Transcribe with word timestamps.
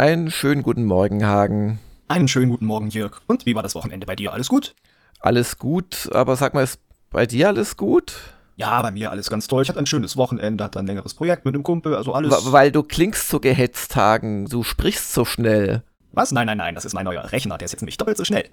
Einen 0.00 0.30
schönen 0.30 0.62
guten 0.62 0.86
Morgen, 0.86 1.26
Hagen. 1.26 1.78
Einen 2.08 2.26
schönen 2.26 2.48
guten 2.48 2.64
Morgen, 2.64 2.88
Jörg. 2.88 3.20
Und 3.26 3.44
wie 3.44 3.54
war 3.54 3.62
das 3.62 3.74
Wochenende 3.74 4.06
bei 4.06 4.16
dir? 4.16 4.32
Alles 4.32 4.48
gut? 4.48 4.74
Alles 5.18 5.58
gut, 5.58 6.08
aber 6.14 6.36
sag 6.36 6.54
mal, 6.54 6.62
ist 6.62 6.80
bei 7.10 7.26
dir 7.26 7.48
alles 7.48 7.76
gut? 7.76 8.14
Ja, 8.56 8.80
bei 8.80 8.92
mir 8.92 9.10
alles 9.10 9.28
ganz 9.28 9.46
toll. 9.46 9.62
Ich 9.62 9.68
hatte 9.68 9.78
ein 9.78 9.84
schönes 9.84 10.16
Wochenende, 10.16 10.64
hatte 10.64 10.78
ein 10.78 10.86
längeres 10.86 11.12
Projekt 11.12 11.44
mit 11.44 11.54
einem 11.54 11.64
Kumpel, 11.64 11.94
also 11.94 12.14
alles. 12.14 12.50
Weil 12.50 12.72
du 12.72 12.82
klingst 12.82 13.28
so 13.28 13.40
gehetzt, 13.40 13.94
Hagen. 13.94 14.46
Du 14.46 14.62
sprichst 14.62 15.12
so 15.12 15.26
schnell. 15.26 15.82
Was? 16.12 16.32
Nein, 16.32 16.46
nein, 16.46 16.56
nein, 16.56 16.74
das 16.74 16.86
ist 16.86 16.94
mein 16.94 17.04
neuer 17.04 17.30
Rechner, 17.30 17.58
der 17.58 17.66
ist 17.66 17.72
jetzt 17.72 17.82
nämlich 17.82 17.98
doppelt 17.98 18.16
so 18.16 18.24
schnell. 18.24 18.48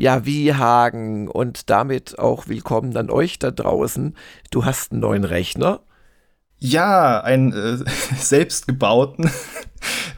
Ja, 0.00 0.24
wie 0.24 0.54
Hagen 0.54 1.28
und 1.28 1.68
damit 1.68 2.18
auch 2.18 2.48
willkommen 2.48 2.96
an 2.96 3.10
euch 3.10 3.38
da 3.38 3.50
draußen. 3.50 4.16
Du 4.50 4.64
hast 4.64 4.92
einen 4.92 5.02
neuen 5.02 5.24
Rechner. 5.24 5.80
Ja, 6.60 7.20
einen 7.22 7.52
äh, 7.52 7.78
selbstgebauten. 8.16 9.30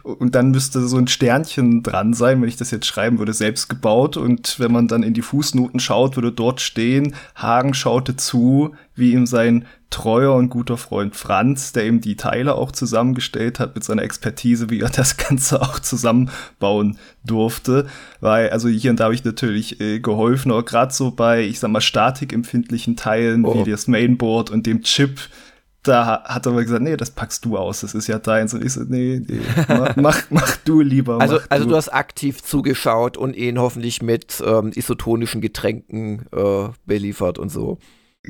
Und 0.03 0.35
dann 0.35 0.51
müsste 0.51 0.81
so 0.89 0.97
ein 0.97 1.07
Sternchen 1.07 1.85
dran 1.85 2.13
sein, 2.13 2.43
wenn 2.43 2.49
ich 2.49 2.57
das 2.57 2.73
jetzt 2.73 2.87
schreiben 2.87 3.21
würde, 3.21 3.33
selbst 3.33 3.69
gebaut. 3.69 4.17
Und 4.17 4.59
wenn 4.59 4.73
man 4.73 4.89
dann 4.89 5.05
in 5.05 5.15
die 5.15 5.23
Fußnoten 5.23 5.79
schaut, 5.79 6.17
würde 6.17 6.33
dort 6.33 6.61
stehen, 6.61 7.15
Hagen 7.37 7.73
schaute 7.73 8.17
zu, 8.17 8.75
wie 8.97 9.13
ihm 9.13 9.27
sein 9.27 9.65
treuer 9.91 10.35
und 10.35 10.49
guter 10.49 10.77
Freund 10.77 11.15
Franz, 11.15 11.73
der 11.73 11.87
ihm 11.87 12.01
die 12.01 12.17
Teile 12.17 12.57
auch 12.57 12.73
zusammengestellt 12.73 13.61
hat 13.61 13.77
mit 13.77 13.85
seiner 13.85 14.03
Expertise, 14.03 14.71
wie 14.71 14.81
er 14.81 14.91
das 14.91 15.17
Ganze 15.29 15.63
auch 15.63 15.79
zusammenbauen 15.79 16.99
durfte. 17.25 17.87
Weil, 18.21 18.51
also 18.51 18.69
hier 18.69 18.91
und 18.91 18.99
da 18.99 19.05
habe 19.05 19.15
ich 19.15 19.23
natürlich 19.23 19.81
äh, 19.81 20.01
geholfen, 20.01 20.51
aber 20.51 20.65
gerade 20.65 20.93
so 20.93 21.13
bei, 21.13 21.43
ich 21.43 21.61
sag 21.61 21.71
mal, 21.71 21.81
statikempfindlichen 21.81 22.97
Teilen 22.97 23.45
oh. 23.45 23.65
wie 23.65 23.71
das 23.71 23.87
Mainboard 23.87 24.51
und 24.51 24.67
dem 24.67 24.83
Chip, 24.83 25.21
da 25.83 26.23
hat 26.25 26.47
er 26.47 26.53
aber 26.53 26.63
gesagt, 26.63 26.83
nee, 26.83 26.97
das 26.97 27.11
packst 27.11 27.45
du 27.45 27.59
aus, 27.59 27.81
das 27.81 27.95
ist 27.95 28.07
ja 28.07 28.19
deins. 28.19 28.55
Und 28.55 28.65
ich 28.65 28.73
so, 28.73 28.83
nee, 28.83 29.21
nee 29.27 29.41
mach, 29.97 30.31
mach, 30.31 30.57
du 30.59 30.81
lieber. 30.81 31.21
Also, 31.21 31.41
also 31.49 31.65
du. 31.65 31.71
du 31.71 31.77
hast 31.77 31.89
aktiv 31.89 32.43
zugeschaut 32.43 33.17
und 33.17 33.35
ihn 33.35 33.59
hoffentlich 33.59 34.01
mit 34.01 34.43
ähm, 34.47 34.71
isotonischen 34.75 35.41
Getränken 35.41 36.27
äh, 36.33 36.69
beliefert 36.87 37.39
und 37.39 37.51
so. 37.51 37.79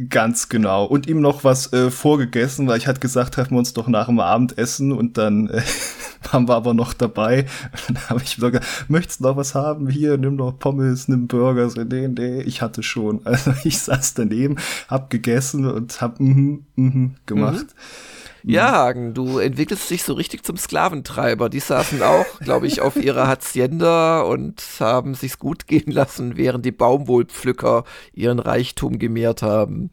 Ganz 0.08 0.48
genau. 0.48 0.86
Und 0.86 1.06
ihm 1.06 1.20
noch 1.20 1.44
was 1.44 1.70
äh, 1.74 1.90
vorgegessen, 1.90 2.66
weil 2.66 2.78
ich 2.78 2.86
hatte 2.86 3.00
gesagt, 3.00 3.34
treffen 3.34 3.52
wir 3.52 3.58
uns 3.58 3.74
doch 3.74 3.88
nach 3.88 4.06
dem 4.06 4.20
Abendessen 4.20 4.90
und 4.90 5.18
dann 5.18 5.48
äh, 5.48 5.60
waren 6.32 6.48
wir 6.48 6.54
aber 6.54 6.72
noch 6.72 6.94
dabei. 6.94 7.44
Und 7.88 7.98
dann 7.98 8.08
habe 8.08 8.22
ich 8.22 8.38
wieder 8.38 8.52
gesagt, 8.52 8.88
möchtest 8.88 9.20
du 9.20 9.24
noch 9.24 9.36
was 9.36 9.54
haben? 9.54 9.90
Hier, 9.90 10.16
nimm 10.16 10.38
doch 10.38 10.58
Pommes, 10.58 11.08
nimm 11.08 11.26
Burger. 11.26 11.68
So, 11.68 11.84
nee, 11.84 12.08
nee, 12.08 12.40
ich 12.40 12.62
hatte 12.62 12.82
schon. 12.82 13.20
Also 13.32 13.52
ich 13.64 13.80
saß 13.80 14.14
daneben, 14.14 14.56
hab 14.88 15.10
gegessen 15.10 15.66
und 15.66 16.00
hab 16.00 16.20
mhm, 16.20 16.64
mhm 16.74 17.16
gemacht. 17.26 17.66
Mhm. 17.66 18.11
Ja, 18.44 18.72
Hagen, 18.72 19.14
du 19.14 19.38
entwickelst 19.38 19.88
dich 19.88 20.02
so 20.02 20.14
richtig 20.14 20.44
zum 20.44 20.56
Sklaventreiber. 20.56 21.48
Die 21.48 21.60
saßen 21.60 22.02
auch, 22.02 22.40
glaube 22.40 22.66
ich, 22.66 22.80
auf 22.80 22.96
ihrer 22.96 23.28
Hacienda 23.28 24.22
und 24.22 24.62
haben 24.80 25.14
sich's 25.14 25.38
gut 25.38 25.66
gehen 25.66 25.92
lassen, 25.92 26.36
während 26.36 26.64
die 26.64 26.72
Baumwollpflücker 26.72 27.84
ihren 28.12 28.40
Reichtum 28.40 28.98
gemehrt 28.98 29.42
haben. 29.42 29.90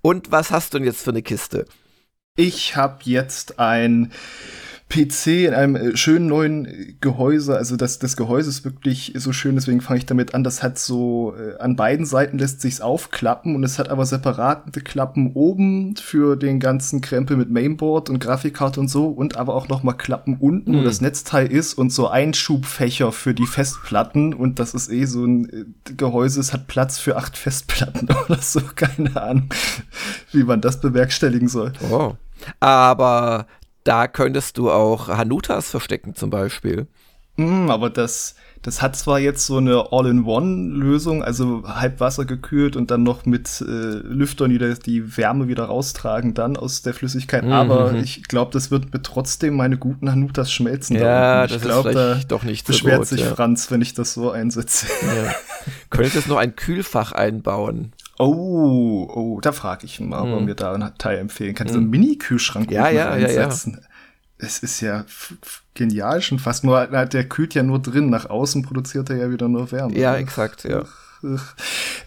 Und 0.00 0.32
was 0.32 0.50
hast 0.50 0.72
du 0.72 0.78
denn 0.78 0.86
jetzt 0.86 1.02
für 1.02 1.10
eine 1.10 1.22
Kiste? 1.22 1.66
Ich 2.36 2.76
habe 2.76 3.00
jetzt 3.04 3.58
ein 3.58 4.12
PC 4.90 5.46
in 5.46 5.54
einem 5.54 5.76
äh, 5.76 5.96
schönen 5.96 6.26
neuen 6.26 6.96
Gehäuse. 7.00 7.56
Also 7.56 7.76
das, 7.76 7.98
das 7.98 8.16
Gehäuse 8.16 8.50
ist 8.50 8.64
wirklich 8.64 9.12
so 9.16 9.32
schön, 9.32 9.54
deswegen 9.54 9.80
fange 9.80 9.98
ich 9.98 10.06
damit 10.06 10.34
an. 10.34 10.44
Das 10.44 10.62
hat 10.62 10.78
so, 10.78 11.34
äh, 11.38 11.58
an 11.58 11.76
beiden 11.76 12.04
Seiten 12.04 12.38
lässt 12.38 12.60
sich's 12.60 12.80
aufklappen 12.80 13.54
und 13.54 13.64
es 13.64 13.78
hat 13.78 13.88
aber 13.88 14.04
separate 14.04 14.80
Klappen 14.80 15.32
oben 15.34 15.96
für 15.96 16.36
den 16.36 16.60
ganzen 16.60 17.00
Krempel 17.00 17.36
mit 17.36 17.50
Mainboard 17.50 18.10
und 18.10 18.18
Grafikkarte 18.18 18.80
und 18.80 18.88
so 18.88 19.06
und 19.06 19.36
aber 19.36 19.54
auch 19.54 19.68
noch 19.68 19.82
mal 19.82 19.92
Klappen 19.92 20.36
unten, 20.38 20.72
mhm. 20.72 20.80
wo 20.80 20.82
das 20.82 21.00
Netzteil 21.00 21.46
ist 21.46 21.74
und 21.74 21.92
so 21.92 22.08
Einschubfächer 22.08 23.12
für 23.12 23.32
die 23.32 23.46
Festplatten 23.46 24.34
und 24.34 24.58
das 24.58 24.74
ist 24.74 24.90
eh 24.90 25.04
so 25.04 25.24
ein 25.24 25.48
äh, 25.48 25.92
Gehäuse, 25.96 26.40
es 26.40 26.52
hat 26.52 26.66
Platz 26.66 26.98
für 26.98 27.16
acht 27.16 27.38
Festplatten 27.38 28.08
oder 28.28 28.38
so, 28.38 28.60
keine 28.74 29.16
Ahnung, 29.20 29.50
wie 30.32 30.42
man 30.42 30.60
das 30.60 30.80
bewerkstelligen 30.80 31.48
soll. 31.48 31.72
Oh. 31.90 32.14
Aber 32.58 33.46
da 33.84 34.06
könntest 34.08 34.58
du 34.58 34.70
auch 34.70 35.08
Hanutas 35.08 35.70
verstecken 35.70 36.14
zum 36.14 36.30
Beispiel. 36.30 36.86
Mm, 37.36 37.70
aber 37.70 37.88
das, 37.90 38.34
das 38.62 38.82
hat 38.82 38.96
zwar 38.96 39.18
jetzt 39.18 39.46
so 39.46 39.56
eine 39.56 39.92
All-in-One-Lösung, 39.92 41.22
also 41.22 41.62
halb 41.64 42.00
Wasser 42.00 42.24
gekühlt 42.24 42.76
und 42.76 42.90
dann 42.90 43.02
noch 43.02 43.24
mit 43.24 43.62
äh, 43.62 43.64
Lüftern, 43.64 44.50
die 44.50 44.58
die 44.58 45.16
Wärme 45.16 45.48
wieder 45.48 45.64
raustragen 45.64 46.34
dann 46.34 46.56
aus 46.56 46.82
der 46.82 46.92
Flüssigkeit, 46.92 47.44
mhm. 47.44 47.52
aber 47.52 47.94
ich 47.94 48.24
glaube, 48.24 48.52
das 48.52 48.70
wird 48.70 48.92
mir 48.92 49.02
trotzdem 49.02 49.56
meine 49.56 49.78
guten 49.78 50.10
Hanutas 50.10 50.52
schmelzen. 50.52 50.96
Ja, 50.96 51.46
das 51.46 51.56
ich 51.56 51.62
glaube, 51.62 51.92
da 51.92 52.20
doch 52.28 52.42
nicht 52.42 52.66
so 52.66 52.72
beschwert 52.72 53.06
sich 53.06 53.20
ja. 53.20 53.34
Franz, 53.34 53.70
wenn 53.70 53.80
ich 53.80 53.94
das 53.94 54.12
so 54.12 54.30
einsetze. 54.30 54.86
Ja. 55.02 55.32
Könntest 55.90 56.28
noch 56.28 56.36
ein 56.36 56.56
Kühlfach 56.56 57.12
einbauen? 57.12 57.92
Oh, 58.20 59.10
oh, 59.14 59.40
da 59.40 59.52
frage 59.52 59.86
ich 59.86 59.98
mal, 60.00 60.20
ob 60.20 60.28
er 60.28 60.36
hm. 60.38 60.44
mir 60.44 60.54
da 60.54 60.72
einen 60.74 60.92
Teil 60.98 61.18
empfehlen 61.18 61.54
kann. 61.54 61.68
Mm. 61.68 61.70
So 61.70 61.78
einen 61.78 61.90
Mini-Kühlschrank 61.90 62.70
ja, 62.70 62.90
ja, 62.90 63.10
einsetzen. 63.10 63.72
Ja, 63.72 63.78
ja. 63.80 63.86
Es 64.42 64.58
ist 64.60 64.80
ja 64.80 65.04
genial 65.74 66.22
schon 66.22 66.38
fast. 66.38 66.64
Nur 66.64 66.86
der 66.86 67.28
kühlt 67.28 67.54
ja 67.54 67.62
nur 67.62 67.80
drin. 67.80 68.10
Nach 68.10 68.28
außen 68.28 68.62
produziert 68.62 69.10
er 69.10 69.16
ja 69.16 69.30
wieder 69.30 69.48
nur 69.48 69.70
Wärme. 69.72 69.98
Ja, 69.98 70.16
exakt, 70.16 70.64
ja. 70.64 70.84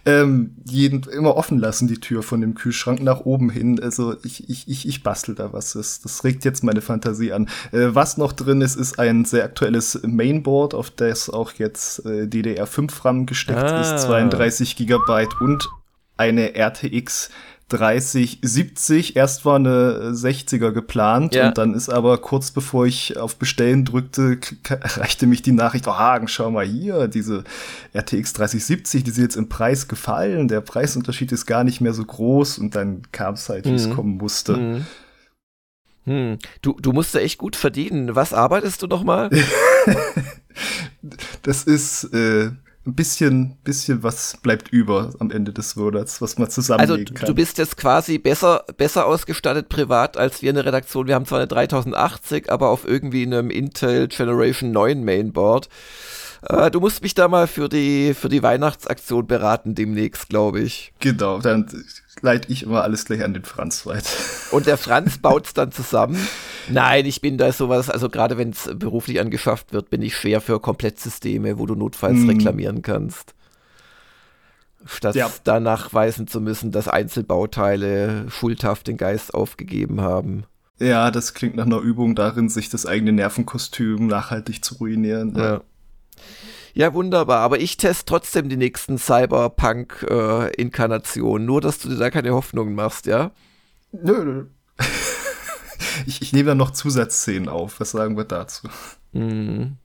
Ähm, 0.06 0.56
jeden 0.66 1.03
immer 1.03 1.35
offen 1.35 1.59
lassen, 1.59 1.88
die 1.88 2.00
Tür 2.00 2.23
von 2.23 2.41
dem 2.41 2.56
Kühlschrank 2.56 3.02
nach 3.02 3.22
oben 3.22 3.50
hin. 3.50 3.79
Also 3.81 4.16
ich, 4.23 4.50
ich, 4.50 4.68
ich, 4.68 4.88
ich 4.88 5.03
bastel 5.03 5.35
da 5.35 5.53
was. 5.53 5.73
Das, 5.73 6.02
das 6.02 6.23
regt 6.23 6.46
jetzt 6.46 6.63
meine 6.63 6.81
Fantasie 6.81 7.31
an. 7.31 7.47
Äh, 7.72 7.90
was 7.94 8.18
noch 8.18 8.34
drin 8.34 8.62
ist, 8.62 8.75
ist 8.75 8.97
ein 9.00 9.25
sehr 9.25 9.44
aktuelles 9.44 10.02
Mainboard, 10.03 10.73
auf 10.73 10.90
das 10.90 11.29
auch 11.29 11.53
jetzt 11.53 12.06
äh, 12.06 12.23
DDR5 12.23 13.06
RAM 13.06 13.25
gesteckt 13.25 13.59
ah. 13.59 13.96
ist, 13.96 14.03
32 14.03 14.75
Gigabyte 14.75 15.40
und 15.40 15.69
eine 16.18 16.56
RTX 16.56 17.29
3070. 17.69 19.16
Erst 19.16 19.46
war 19.46 19.56
eine 19.56 20.12
60er 20.12 20.72
geplant 20.72 21.34
ja. 21.34 21.47
und 21.47 21.57
dann 21.57 21.74
ist 21.74 21.90
aber 21.90 22.19
kurz 22.19 22.51
bevor 22.51 22.85
ich 22.85 23.18
auf 23.18 23.38
Bestellen 23.38 23.85
drückte, 23.85 24.40
erreichte 24.69 25.25
mich 25.28 25.41
die 25.41 25.52
Nachricht, 25.52 25.88
oh 25.88 25.96
Hagen, 25.96 26.28
schau 26.28 26.52
mal 26.52 26.66
hier, 26.66 27.07
diese 27.07 27.44
RTX 27.96 28.34
3070, 28.34 29.03
die 29.03 29.12
sind 29.12 29.23
jetzt 29.23 29.38
im 29.38 29.50
Preis 29.50 29.88
gefallen, 29.88 30.47
der 30.47 30.62
Preisunterschied 30.62 31.31
ist 31.31 31.46
gar 31.46 31.63
nicht 31.63 31.81
mehr 31.81 31.94
so 31.94 32.06
groß 32.06 32.59
und 32.59 32.75
dann 32.75 33.03
kam 33.12 33.34
es 33.34 33.50
halt, 33.50 33.66
wie 33.66 33.73
es 33.73 33.88
mhm. 33.88 33.94
kommen 33.96 34.18
musste. 34.18 34.57
Mhm. 34.57 34.85
Hm. 36.06 36.38
Du, 36.62 36.78
du 36.81 36.91
musst 36.91 37.16
da 37.16 37.19
echt 37.19 37.38
gut 37.38 37.56
verdienen. 37.56 38.13
Was 38.13 38.34
arbeitest 38.34 38.81
du 38.81 38.88
noch 38.88 39.06
mal? 39.06 39.29
das 41.44 41.63
ist 41.63 42.03
äh, 42.13 42.52
ein 42.85 42.95
bisschen, 42.95 43.57
bisschen 43.63 44.03
was 44.03 44.38
bleibt 44.41 44.69
über 44.69 45.13
am 45.19 45.31
Ende 45.31 45.53
des 45.53 45.75
Monats, 45.75 46.21
was 46.21 46.38
man 46.38 46.49
zusammenlegen 46.49 47.05
also, 47.05 47.13
kann. 47.13 47.27
Du 47.27 47.35
bist 47.35 47.57
jetzt 47.57 47.77
quasi 47.77 48.17
besser, 48.17 48.66
besser 48.77 49.05
ausgestattet 49.05 49.69
privat 49.69 50.17
als 50.17 50.41
wir 50.41 50.49
in 50.49 50.55
der 50.55 50.66
Redaktion. 50.66 51.07
Wir 51.07 51.16
haben 51.16 51.25
zwar 51.25 51.39
eine 51.39 51.47
3080, 51.47 52.51
aber 52.51 52.69
auf 52.69 52.85
irgendwie 52.85 53.25
einem 53.25 53.49
Intel 53.49 54.07
Generation 54.09 54.72
9 54.72 55.03
Mainboard. 55.03 55.69
Äh, 56.49 56.72
du 56.72 56.81
musst 56.81 57.01
mich 57.01 57.13
da 57.13 57.27
mal 57.29 57.47
für 57.47 57.69
die, 57.69 58.13
für 58.13 58.27
die 58.27 58.43
Weihnachtsaktion 58.43 59.27
beraten 59.27 59.75
demnächst, 59.75 60.27
glaube 60.27 60.59
ich. 60.59 60.93
Genau, 60.99 61.39
dann 61.39 61.67
leite 62.23 62.51
ich 62.51 62.63
immer 62.63 62.81
alles 62.81 63.06
gleich 63.06 63.23
an 63.23 63.34
den 63.34 63.44
Franz 63.44 63.85
weit. 63.85 64.06
Und 64.51 64.66
der 64.66 64.78
Franz 64.78 65.17
baut 65.22 65.46
es 65.46 65.53
dann 65.53 65.72
zusammen. 65.72 66.17
Nein, 66.70 67.05
ich 67.05 67.22
bin 67.22 67.37
da 67.37 67.52
sowas, 67.52 67.90
also 67.90 68.09
gerade 68.09 68.37
wenn 68.37 68.52
es 68.52 68.70
beruflich 68.75 69.20
angeschafft 69.20 69.73
wird, 69.73 69.90
bin 69.90 70.02
ich 70.02 70.16
schwer 70.16 70.40
für 70.40 70.59
Komplettsysteme, 70.59 71.59
wo 71.59 71.66
du 71.66 71.75
notfalls 71.75 72.20
mm. 72.20 72.29
reklamieren 72.29 72.81
kannst. 72.81 73.35
Statt 74.85 75.16
ja. 75.16 75.29
dann 75.43 75.64
nachweisen 75.64 76.28
zu 76.28 76.41
müssen, 76.41 76.72
dass 76.72 76.87
Einzelbauteile 76.87 78.25
schuldhaft 78.29 78.87
den 78.87 78.97
Geist 78.97 79.34
aufgegeben 79.34 80.02
haben. 80.02 80.46
Ja, 80.79 81.11
das 81.11 81.34
klingt 81.34 81.55
nach 81.55 81.66
einer 81.66 81.79
Übung 81.79 82.16
darin, 82.16 82.49
sich 82.49 82.70
das 82.70 82.85
eigene 82.85 83.11
Nervenkostüm 83.11 84.08
nachhaltig 84.08 84.64
zu 84.64 84.75
ruinieren. 84.75 85.35
Ja. 85.35 85.43
Ja, 85.43 85.61
wunderbar. 86.93 87.40
Aber 87.40 87.59
ich 87.59 87.78
teste 87.78 88.03
trotzdem 88.05 88.49
die 88.49 88.58
nächsten 88.58 88.97
Cyberpunk-Inkarnationen. 88.97 91.43
Äh, 91.43 91.47
Nur, 91.47 91.61
dass 91.61 91.79
du 91.79 91.87
dir 91.90 91.97
da 91.97 92.09
keine 92.09 92.34
Hoffnungen 92.34 92.75
machst, 92.75 93.05
ja? 93.05 93.31
Nö, 93.91 94.25
nö. 94.25 94.46
ich, 96.08 96.22
ich 96.22 96.34
nehme 96.34 96.49
dann 96.49 96.58
noch 96.58 96.72
Zusatzszenen 96.72 97.47
auf. 97.47 97.79
Was 97.79 97.91
sagen 97.91 98.17
wir 98.17 98.25
dazu? 98.25 98.67
Mm. 99.11 99.78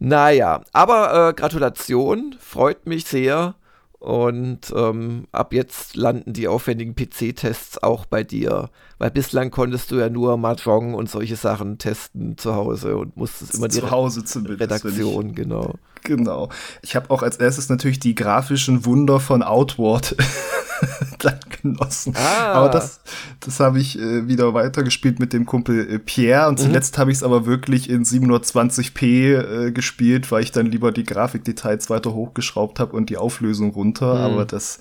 Naja, 0.00 0.62
aber 0.72 1.28
äh, 1.28 1.34
Gratulation, 1.34 2.34
freut 2.40 2.86
mich 2.86 3.04
sehr. 3.04 3.54
Und 4.04 4.70
ähm, 4.76 5.24
ab 5.32 5.54
jetzt 5.54 5.96
landen 5.96 6.34
die 6.34 6.46
aufwendigen 6.46 6.94
PC-Tests 6.94 7.82
auch 7.82 8.04
bei 8.04 8.22
dir. 8.22 8.68
Weil 8.98 9.10
bislang 9.10 9.50
konntest 9.50 9.90
du 9.90 9.96
ja 9.96 10.10
nur 10.10 10.36
Mahjong 10.36 10.92
und 10.92 11.08
solche 11.08 11.36
Sachen 11.36 11.78
testen 11.78 12.36
zu 12.36 12.54
Hause 12.54 12.98
und 12.98 13.16
musstest 13.16 13.54
immer 13.54 13.68
die 13.68 13.80
zu 13.80 13.90
Hause 13.90 14.22
zumindest, 14.22 14.60
Redaktion, 14.60 15.30
ich, 15.30 15.36
genau. 15.36 15.76
Genau. 16.02 16.50
Ich 16.82 16.96
habe 16.96 17.08
auch 17.08 17.22
als 17.22 17.38
erstes 17.38 17.70
natürlich 17.70 17.98
die 17.98 18.14
grafischen 18.14 18.84
Wunder 18.84 19.20
von 19.20 19.42
Outward 19.42 20.14
dann 21.24 21.40
genossen. 21.62 22.14
Ah. 22.16 22.52
Aber 22.52 22.68
das, 22.68 23.00
das 23.40 23.60
habe 23.60 23.78
ich 23.78 23.98
äh, 23.98 24.28
wieder 24.28 24.54
weitergespielt 24.54 25.18
mit 25.18 25.32
dem 25.32 25.46
Kumpel 25.46 25.88
äh, 25.88 25.98
Pierre 25.98 26.48
und 26.48 26.58
mhm. 26.58 26.64
zuletzt 26.64 26.98
habe 26.98 27.10
ich 27.10 27.18
es 27.18 27.22
aber 27.22 27.46
wirklich 27.46 27.90
in 27.90 28.04
720p 28.04 29.66
äh, 29.66 29.72
gespielt, 29.72 30.30
weil 30.30 30.42
ich 30.42 30.52
dann 30.52 30.66
lieber 30.66 30.92
die 30.92 31.04
Grafikdetails 31.04 31.90
weiter 31.90 32.14
hochgeschraubt 32.14 32.80
habe 32.80 32.96
und 32.96 33.10
die 33.10 33.16
Auflösung 33.16 33.70
runter. 33.70 34.14
Mhm. 34.14 34.20
Aber 34.20 34.44
das 34.44 34.78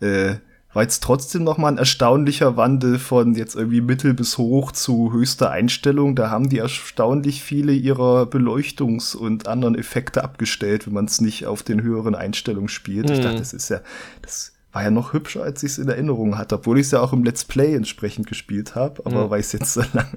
äh, 0.00 0.36
war 0.74 0.82
jetzt 0.82 1.02
trotzdem 1.02 1.44
noch 1.44 1.56
mal 1.56 1.68
ein 1.68 1.78
erstaunlicher 1.78 2.56
Wandel 2.56 2.98
von 2.98 3.34
jetzt 3.34 3.54
irgendwie 3.54 3.80
mittel 3.80 4.12
bis 4.12 4.38
hoch 4.38 4.72
zu 4.72 5.12
höchster 5.12 5.50
Einstellung. 5.50 6.16
Da 6.16 6.30
haben 6.30 6.48
die 6.48 6.58
erstaunlich 6.58 7.42
viele 7.42 7.72
ihrer 7.72 8.24
Beleuchtungs- 8.24 9.16
und 9.16 9.46
anderen 9.46 9.76
Effekte 9.76 10.24
abgestellt, 10.24 10.86
wenn 10.86 10.94
man 10.94 11.04
es 11.04 11.20
nicht 11.20 11.46
auf 11.46 11.62
den 11.62 11.82
höheren 11.82 12.14
Einstellungen 12.14 12.68
spielt. 12.68 13.08
Mhm. 13.08 13.14
Ich 13.14 13.20
dachte, 13.20 13.38
das 13.38 13.52
ist 13.52 13.68
ja, 13.68 13.80
das 14.20 14.52
war 14.74 14.82
ja 14.82 14.90
noch 14.90 15.12
hübscher, 15.12 15.42
als 15.42 15.62
ich 15.62 15.72
es 15.72 15.78
in 15.78 15.88
Erinnerung 15.88 16.36
hatte, 16.36 16.56
obwohl 16.56 16.78
ich 16.78 16.86
es 16.86 16.90
ja 16.90 17.00
auch 17.00 17.12
im 17.12 17.22
Let's 17.22 17.44
Play 17.44 17.74
entsprechend 17.74 18.26
gespielt 18.26 18.74
habe, 18.74 19.02
aber 19.06 19.26
mhm. 19.26 19.30
weil 19.30 19.40
ich 19.40 19.46
es 19.46 19.52
jetzt 19.52 19.72
so 19.72 19.82
lange 19.92 20.10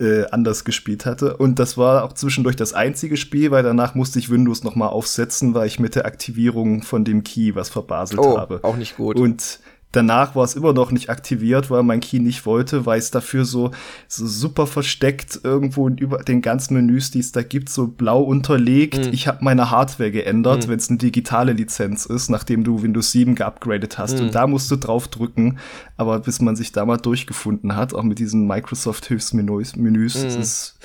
äh, 0.00 0.26
anders 0.30 0.64
gespielt 0.64 1.04
hatte. 1.04 1.36
Und 1.36 1.58
das 1.58 1.76
war 1.76 2.04
auch 2.04 2.14
zwischendurch 2.14 2.56
das 2.56 2.72
einzige 2.72 3.18
Spiel, 3.18 3.50
weil 3.50 3.62
danach 3.62 3.94
musste 3.94 4.18
ich 4.18 4.30
Windows 4.30 4.64
noch 4.64 4.74
mal 4.74 4.88
aufsetzen, 4.88 5.52
weil 5.52 5.66
ich 5.66 5.78
mit 5.78 5.96
der 5.96 6.06
Aktivierung 6.06 6.82
von 6.82 7.04
dem 7.04 7.24
Key 7.24 7.54
was 7.54 7.68
verbaselt 7.68 8.20
oh, 8.20 8.38
habe. 8.38 8.60
Auch 8.62 8.76
nicht 8.76 8.96
gut. 8.96 9.16
Und 9.16 9.60
Danach 9.94 10.34
war 10.34 10.42
es 10.42 10.54
immer 10.54 10.72
noch 10.72 10.90
nicht 10.90 11.08
aktiviert, 11.08 11.70
weil 11.70 11.84
mein 11.84 12.00
Key 12.00 12.18
nicht 12.18 12.46
wollte, 12.46 12.84
weil 12.84 12.98
es 12.98 13.12
dafür 13.12 13.44
so, 13.44 13.70
so 14.08 14.26
super 14.26 14.66
versteckt 14.66 15.38
irgendwo 15.44 15.88
über 15.88 16.18
den 16.18 16.42
ganzen 16.42 16.74
Menüs, 16.74 17.12
die 17.12 17.20
es 17.20 17.30
da 17.30 17.42
gibt, 17.42 17.68
so 17.68 17.86
blau 17.86 18.20
unterlegt. 18.20 19.06
Mhm. 19.06 19.12
Ich 19.12 19.28
habe 19.28 19.44
meine 19.44 19.70
Hardware 19.70 20.10
geändert, 20.10 20.66
mhm. 20.66 20.70
wenn 20.72 20.78
es 20.78 20.88
eine 20.88 20.98
digitale 20.98 21.52
Lizenz 21.52 22.06
ist, 22.06 22.28
nachdem 22.28 22.64
du 22.64 22.82
Windows 22.82 23.12
7 23.12 23.36
geupgradet 23.36 23.96
hast. 23.96 24.18
Mhm. 24.18 24.26
Und 24.26 24.34
da 24.34 24.48
musst 24.48 24.68
du 24.72 24.76
drauf 24.76 25.06
drücken. 25.06 25.58
Aber 25.96 26.18
bis 26.18 26.40
man 26.40 26.56
sich 26.56 26.72
da 26.72 26.84
mal 26.84 26.96
durchgefunden 26.96 27.76
hat, 27.76 27.94
auch 27.94 28.02
mit 28.02 28.18
diesen 28.18 28.48
Microsoft-Hilfsmenüs, 28.48 29.76
Menüs, 29.76 30.20
mhm. 30.20 30.40
ist, 30.40 30.76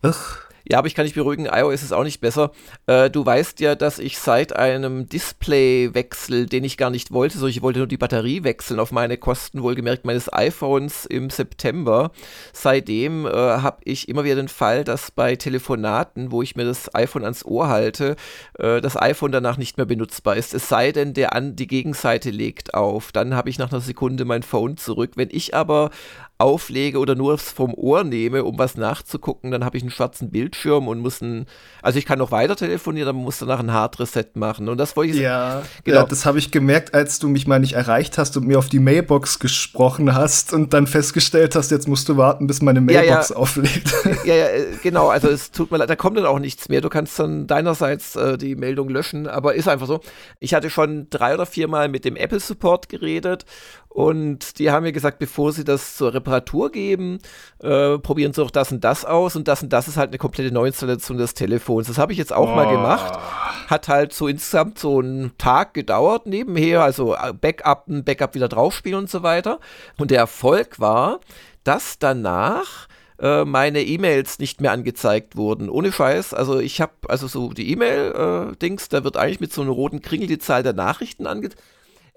ach, 0.00 0.47
ja, 0.70 0.78
aber 0.78 0.86
ich 0.86 0.94
kann 0.94 1.06
dich 1.06 1.14
beruhigen, 1.14 1.46
iOS 1.46 1.82
ist 1.82 1.92
auch 1.92 2.04
nicht 2.04 2.20
besser. 2.20 2.52
Äh, 2.86 3.08
du 3.08 3.24
weißt 3.24 3.60
ja, 3.60 3.74
dass 3.74 3.98
ich 3.98 4.18
seit 4.18 4.54
einem 4.54 5.08
Displaywechsel, 5.08 6.44
den 6.44 6.62
ich 6.62 6.76
gar 6.76 6.90
nicht 6.90 7.10
wollte, 7.10 7.38
sondern 7.38 7.50
ich 7.50 7.62
wollte 7.62 7.78
nur 7.78 7.88
die 7.88 7.96
Batterie 7.96 8.44
wechseln 8.44 8.78
auf 8.78 8.92
meine 8.92 9.16
Kosten, 9.16 9.62
wohlgemerkt 9.62 10.04
meines 10.04 10.30
iPhones 10.30 11.06
im 11.06 11.30
September. 11.30 12.10
Seitdem 12.52 13.24
äh, 13.24 13.30
habe 13.30 13.78
ich 13.84 14.10
immer 14.10 14.24
wieder 14.24 14.36
den 14.36 14.48
Fall, 14.48 14.84
dass 14.84 15.10
bei 15.10 15.36
Telefonaten, 15.36 16.32
wo 16.32 16.42
ich 16.42 16.54
mir 16.54 16.64
das 16.64 16.94
iPhone 16.94 17.24
ans 17.24 17.46
Ohr 17.46 17.68
halte, 17.68 18.16
äh, 18.58 18.82
das 18.82 19.00
iPhone 19.00 19.32
danach 19.32 19.56
nicht 19.56 19.78
mehr 19.78 19.86
benutzbar 19.86 20.36
ist. 20.36 20.52
Es 20.52 20.68
sei 20.68 20.92
denn, 20.92 21.14
der 21.14 21.34
an 21.34 21.56
die 21.56 21.66
Gegenseite 21.66 22.28
legt 22.28 22.74
auf. 22.74 23.10
Dann 23.12 23.34
habe 23.34 23.48
ich 23.48 23.58
nach 23.58 23.72
einer 23.72 23.80
Sekunde 23.80 24.26
mein 24.26 24.42
Phone 24.42 24.76
zurück. 24.76 25.12
Wenn 25.14 25.28
ich 25.30 25.54
aber 25.54 25.90
auflege 26.38 26.98
oder 26.98 27.16
nur 27.16 27.36
vom 27.36 27.74
Ohr 27.74 28.04
nehme, 28.04 28.44
um 28.44 28.56
was 28.58 28.76
nachzugucken, 28.76 29.50
dann 29.50 29.64
habe 29.64 29.76
ich 29.76 29.82
einen 29.82 29.90
schwarzen 29.90 30.30
Bildschirm 30.30 30.86
und 30.86 31.00
muss 31.00 31.20
ein, 31.20 31.46
also 31.82 31.98
ich 31.98 32.06
kann 32.06 32.20
noch 32.20 32.30
weiter 32.30 32.54
telefonieren, 32.54 33.08
aber 33.08 33.18
muss 33.18 33.38
danach 33.38 33.58
ein 33.58 33.72
Hard 33.72 33.98
Reset 33.98 34.26
machen. 34.34 34.68
Und 34.68 34.78
das 34.78 34.96
wollte 34.96 35.14
ich 35.14 35.20
Ja, 35.20 35.62
genau. 35.82 35.98
Ja, 35.98 36.04
das 36.04 36.26
habe 36.26 36.38
ich 36.38 36.52
gemerkt, 36.52 36.94
als 36.94 37.18
du 37.18 37.28
mich 37.28 37.48
mal 37.48 37.58
nicht 37.58 37.72
erreicht 37.72 38.18
hast 38.18 38.36
und 38.36 38.46
mir 38.46 38.60
auf 38.60 38.68
die 38.68 38.78
Mailbox 38.78 39.40
gesprochen 39.40 40.14
hast 40.14 40.52
und 40.52 40.72
dann 40.72 40.86
festgestellt 40.86 41.56
hast, 41.56 41.72
jetzt 41.72 41.88
musst 41.88 42.08
du 42.08 42.16
warten, 42.16 42.46
bis 42.46 42.62
meine 42.62 42.80
Mailbox 42.80 43.30
ja, 43.30 43.34
ja. 43.34 43.40
auflegt. 43.40 43.92
Ja, 44.24 44.34
ja, 44.34 44.46
äh, 44.46 44.66
genau. 44.82 45.08
Also 45.08 45.28
es 45.28 45.50
tut 45.50 45.70
mir 45.70 45.78
leid, 45.78 45.90
da 45.90 45.96
kommt 45.96 46.16
dann 46.16 46.26
auch 46.26 46.38
nichts 46.38 46.68
mehr. 46.68 46.80
Du 46.80 46.88
kannst 46.88 47.18
dann 47.18 47.46
deinerseits 47.46 48.16
äh, 48.16 48.36
die 48.36 48.56
Meldung 48.56 48.88
löschen, 48.88 49.26
aber 49.26 49.54
ist 49.54 49.68
einfach 49.68 49.86
so. 49.86 50.00
Ich 50.38 50.54
hatte 50.54 50.70
schon 50.70 51.08
drei 51.10 51.34
oder 51.34 51.46
viermal 51.46 51.88
mit 51.88 52.04
dem 52.04 52.16
Apple 52.16 52.40
Support 52.40 52.88
geredet 52.88 53.44
und 53.88 54.58
die 54.58 54.70
haben 54.70 54.82
mir 54.82 54.92
gesagt, 54.92 55.18
bevor 55.18 55.52
sie 55.52 55.64
das 55.64 55.96
zur 55.96 56.12
Reparatur 56.14 56.70
geben, 56.70 57.18
äh, 57.60 57.98
probieren 57.98 58.32
sie 58.32 58.42
doch 58.42 58.50
das 58.50 58.70
und 58.70 58.84
das 58.84 59.04
aus. 59.04 59.34
Und 59.34 59.48
das 59.48 59.62
und 59.62 59.72
das 59.72 59.88
ist 59.88 59.96
halt 59.96 60.10
eine 60.10 60.18
komplette 60.18 60.52
Neuinstallation 60.52 61.18
des 61.18 61.34
Telefons. 61.34 61.88
Das 61.88 61.98
habe 61.98 62.12
ich 62.12 62.18
jetzt 62.18 62.32
auch 62.32 62.52
oh. 62.52 62.54
mal 62.54 62.70
gemacht. 62.70 63.18
Hat 63.66 63.88
halt 63.88 64.12
so 64.12 64.28
insgesamt 64.28 64.78
so 64.78 65.00
einen 65.00 65.36
Tag 65.38 65.74
gedauert 65.74 66.26
nebenher. 66.26 66.82
Also 66.82 67.14
äh, 67.14 67.32
Backup, 67.32 67.88
ein 67.88 68.04
Backup 68.04 68.34
wieder 68.34 68.48
draufspielen 68.48 68.98
und 68.98 69.10
so 69.10 69.22
weiter. 69.22 69.58
Und 69.96 70.10
der 70.10 70.18
Erfolg 70.18 70.78
war, 70.78 71.20
dass 71.64 71.98
danach 71.98 72.88
äh, 73.18 73.44
meine 73.44 73.82
E-Mails 73.82 74.38
nicht 74.38 74.60
mehr 74.60 74.72
angezeigt 74.72 75.34
wurden. 75.34 75.70
Ohne 75.70 75.92
Scheiß. 75.92 76.34
Also 76.34 76.60
ich 76.60 76.80
habe 76.80 76.92
also 77.08 77.26
so 77.26 77.52
die 77.52 77.72
E-Mail-Dings, 77.72 78.84
äh, 78.84 78.90
da 78.90 79.02
wird 79.02 79.16
eigentlich 79.16 79.40
mit 79.40 79.52
so 79.52 79.62
einem 79.62 79.70
roten 79.70 80.02
Kringel 80.02 80.28
die 80.28 80.38
Zahl 80.38 80.62
der 80.62 80.74
Nachrichten 80.74 81.26
angezeigt 81.26 81.62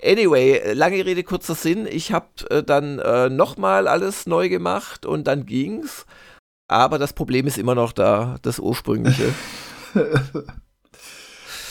Anyway, 0.03 0.73
lange 0.73 1.05
Rede, 1.05 1.23
kurzer 1.23 1.55
Sinn. 1.55 1.87
Ich 1.89 2.11
habe 2.11 2.27
äh, 2.49 2.63
dann 2.63 2.99
äh, 2.99 3.29
nochmal 3.29 3.87
alles 3.87 4.25
neu 4.25 4.49
gemacht 4.49 5.05
und 5.05 5.27
dann 5.27 5.45
ging's. 5.45 6.05
Aber 6.67 6.97
das 6.97 7.13
Problem 7.13 7.47
ist 7.47 7.57
immer 7.57 7.75
noch 7.75 7.91
da, 7.91 8.37
das 8.41 8.57
ursprüngliche. 8.57 9.33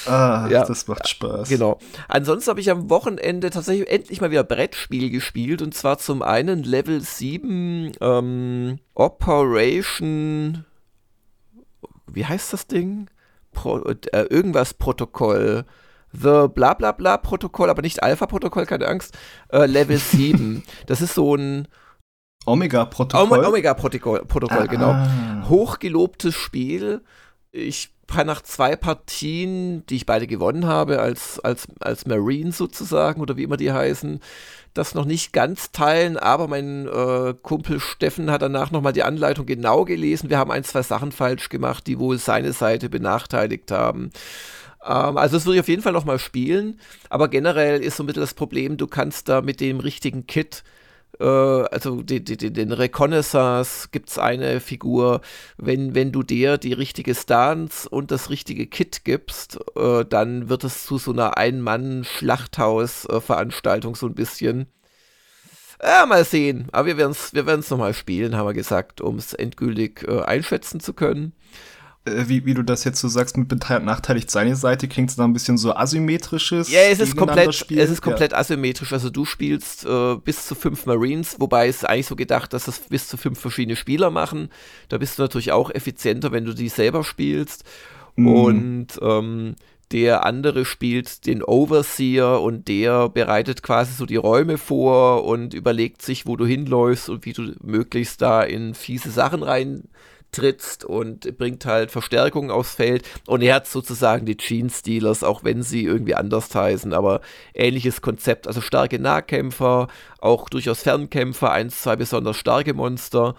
ah, 0.07 0.47
ja, 0.51 0.65
das 0.65 0.87
macht 0.87 1.09
Spaß. 1.09 1.49
Genau. 1.49 1.79
Ansonsten 2.07 2.51
habe 2.51 2.61
ich 2.61 2.71
am 2.71 2.91
Wochenende 2.91 3.51
tatsächlich 3.51 3.89
endlich 3.91 4.21
mal 4.21 4.31
wieder 4.31 4.45
Brettspiel 4.45 5.11
gespielt. 5.11 5.63
Und 5.63 5.75
zwar 5.75 5.99
zum 5.99 6.23
einen 6.23 6.63
Level 6.63 7.01
7 7.01 7.93
ähm, 8.01 8.79
Operation. 8.95 10.67
Wie 12.07 12.27
heißt 12.27 12.53
das 12.53 12.67
Ding? 12.67 13.09
Pro, 13.53 13.79
äh, 13.79 14.27
irgendwas 14.29 14.75
Protokoll. 14.75 15.65
The 16.13 16.49
bla 16.49 16.75
bla 16.75 16.93
bla 16.93 17.17
Protokoll, 17.17 17.71
aber 17.71 17.83
nicht 17.83 18.03
Alpha-Protokoll, 18.03 18.67
keine 18.67 18.89
Angst, 18.89 19.17
äh, 19.53 19.67
Level 19.67 19.99
7. 19.99 20.63
Das 20.87 21.01
ist 21.01 21.15
so 21.15 21.35
ein 21.35 21.69
Omega-Protokoll. 22.47 23.45
Omega-Protokoll, 23.45 24.25
Protokoll, 24.25 24.69
genau. 24.69 24.93
Ah. 24.93 25.45
Hochgelobtes 25.49 26.35
Spiel. 26.35 27.03
Ich 27.53 27.91
kann 28.11 28.27
nach 28.27 28.43
zwei 28.43 28.77
Partien, 28.77 29.87
die 29.87 29.97
ich 29.97 30.07
beide 30.07 30.27
gewonnen 30.27 30.67
habe, 30.67 31.01
als, 31.01 31.39
als, 31.41 31.69
als 31.81 32.07
Marine 32.07 32.53
sozusagen, 32.53 33.21
oder 33.21 33.37
wie 33.37 33.45
immer 33.45 33.57
die 33.57 33.73
heißen, 33.73 34.21
das 34.75 34.95
noch 34.95 35.05
nicht 35.05 35.33
ganz 35.33 35.73
teilen, 35.73 36.17
aber 36.17 36.49
mein 36.49 36.87
äh, 36.87 37.35
Kumpel 37.41 37.81
Steffen 37.81 38.31
hat 38.31 38.43
danach 38.43 38.71
nochmal 38.71 38.93
die 38.93 39.03
Anleitung 39.03 39.47
genau 39.47 39.85
gelesen. 39.85 40.31
Wir 40.31 40.39
haben 40.39 40.51
ein, 40.51 40.65
zwei 40.65 40.83
Sachen 40.83 41.13
falsch 41.13 41.49
gemacht, 41.49 41.87
die 41.87 41.99
wohl 41.99 42.19
seine 42.19 42.53
Seite 42.53 42.89
benachteiligt 42.89 43.71
haben. 43.71 44.11
Ähm, 44.85 45.17
also 45.17 45.37
das 45.37 45.47
würde 45.47 45.57
ich 45.57 45.61
auf 45.61 45.69
jeden 45.69 45.83
Fall 45.83 45.93
noch 45.93 46.05
mal 46.05 46.19
spielen. 46.19 46.81
Aber 47.09 47.29
generell 47.29 47.83
ist 47.83 47.97
so 47.97 48.03
ein 48.03 48.07
bisschen 48.07 48.23
das 48.23 48.35
Problem, 48.35 48.77
du 48.77 48.87
kannst 48.87 49.29
da 49.29 49.43
mit 49.43 49.61
dem 49.61 49.81
richtigen 49.81 50.27
Kit 50.27 50.65
äh, 51.19 51.25
also 51.25 52.03
die, 52.03 52.23
die, 52.25 52.37
den 52.37 52.73
Reconnaissance 52.73 53.89
gibt 53.93 54.11
es 54.11 54.19
eine 54.19 54.61
Figur, 54.61 55.21
wenn, 55.57 55.95
wenn 55.95 56.13
du 56.13 56.23
der 56.23 56.59
die 56.59 56.73
richtige 56.73 57.15
Stance 57.15 57.89
und 57.89 58.11
das 58.11 58.31
richtige 58.31 58.67
Kit 58.67 59.05
gibst, 59.05 59.59
äh, 59.77 60.05
dann 60.05 60.49
wird 60.49 60.65
es 60.65 60.85
zu 60.87 60.99
so 60.99 61.13
einer 61.13 61.37
Ein-Mann-Schlachthaus-Veranstaltung 61.37 63.95
so 63.97 64.07
ein 64.07 64.15
bisschen. 64.15 64.67
Ja, 65.83 66.05
mal 66.07 66.25
sehen. 66.25 66.69
Aber 66.73 66.87
wir 66.87 66.97
werden 66.99 67.13
es 67.13 67.33
wir 67.35 67.47
werden's 67.47 67.71
nochmal 67.71 67.95
spielen, 67.95 68.37
haben 68.37 68.47
wir 68.47 68.55
gesagt, 68.55 69.01
um 69.01 69.17
es 69.17 69.33
endgültig 69.33 70.05
äh, 70.07 70.21
einschätzen 70.23 70.81
zu 70.81 70.93
können. 70.93 71.33
Äh, 72.07 72.29
wie, 72.29 72.47
wie 72.47 72.55
du 72.55 72.63
das 72.63 72.85
jetzt 72.85 73.01
so 73.01 73.09
sagst, 73.09 73.37
mit 73.37 73.49
benachteiligt 73.49 74.31
seine 74.31 74.57
Seite, 74.57 74.89
klingt 74.89 75.11
es 75.11 75.17
da 75.17 75.25
ein 75.25 75.35
bisschen 75.35 75.59
so 75.59 75.75
asymmetrisches. 75.75 76.71
Ja, 76.71 76.81
es 76.81 76.99
ist 76.99 77.15
komplett, 77.15 77.49
es 77.49 77.91
ist 77.91 78.01
komplett 78.01 78.33
ja. 78.33 78.39
asymmetrisch. 78.39 78.93
Also 78.93 79.11
du 79.11 79.25
spielst 79.25 79.85
äh, 79.85 80.17
bis 80.17 80.47
zu 80.47 80.55
fünf 80.55 80.87
Marines, 80.87 81.37
wobei 81.39 81.69
es 81.69 81.85
eigentlich 81.85 82.07
so 82.07 82.17
gedacht, 82.17 82.53
dass 82.55 82.69
es 82.69 82.79
bis 82.81 83.09
zu 83.09 83.17
fünf 83.17 83.39
verschiedene 83.39 83.77
Spieler 83.77 84.11
machen. 84.11 84.49
Da 84.89 84.97
bist 84.97 85.19
du 85.19 85.23
natürlich 85.23 85.53
auch 85.53 85.71
effizienter, 85.71 86.33
wenn 86.33 86.47
du 86.47 86.55
die 86.55 86.71
selber 86.71 87.05
spielst. 87.05 87.65
Mm. 88.17 88.27
Und 88.27 88.87
ähm, 89.03 89.57
der 89.93 90.25
andere 90.25 90.65
spielt 90.65 91.27
den 91.27 91.43
Overseer 91.43 92.41
und 92.41 92.69
der 92.69 93.09
bereitet 93.09 93.63
quasi 93.63 93.93
so 93.93 94.07
die 94.07 94.17
Räume 94.17 94.57
vor 94.57 95.25
und 95.25 95.53
überlegt 95.53 96.01
sich, 96.01 96.27
wo 96.27 96.37
du 96.37 96.47
hinläufst 96.47 97.11
und 97.11 97.27
wie 97.27 97.33
du 97.33 97.55
möglichst 97.61 98.23
da 98.23 98.43
in 98.43 98.75
fiese 98.75 99.11
Sachen 99.11 99.43
rein 99.43 99.89
trittst 100.33 100.85
und 100.85 101.37
bringt 101.39 101.65
halt 101.67 101.91
Verstärkung 101.91 102.51
aufs 102.51 102.75
Feld. 102.75 103.09
Und 103.27 103.43
er 103.43 103.57
hat 103.57 103.67
sozusagen 103.67 104.27
die 104.27 104.37
Gene 104.37 104.71
Stealers, 104.71 105.25
auch 105.25 105.45
wenn 105.45 105.63
sie 105.63 105.85
irgendwie 105.85 106.15
anders 106.15 106.55
heißen, 106.55 106.93
aber 106.93 107.21
ähnliches 107.55 108.03
Konzept. 108.03 108.47
Also 108.47 108.61
starke 108.61 108.99
Nahkämpfer, 108.99 109.89
auch 110.21 110.49
durchaus 110.49 110.83
Fernkämpfer, 110.83 111.51
eins, 111.51 111.83
zwei 111.83 111.97
besonders 111.97 112.37
starke 112.37 112.75
Monster. 112.75 113.35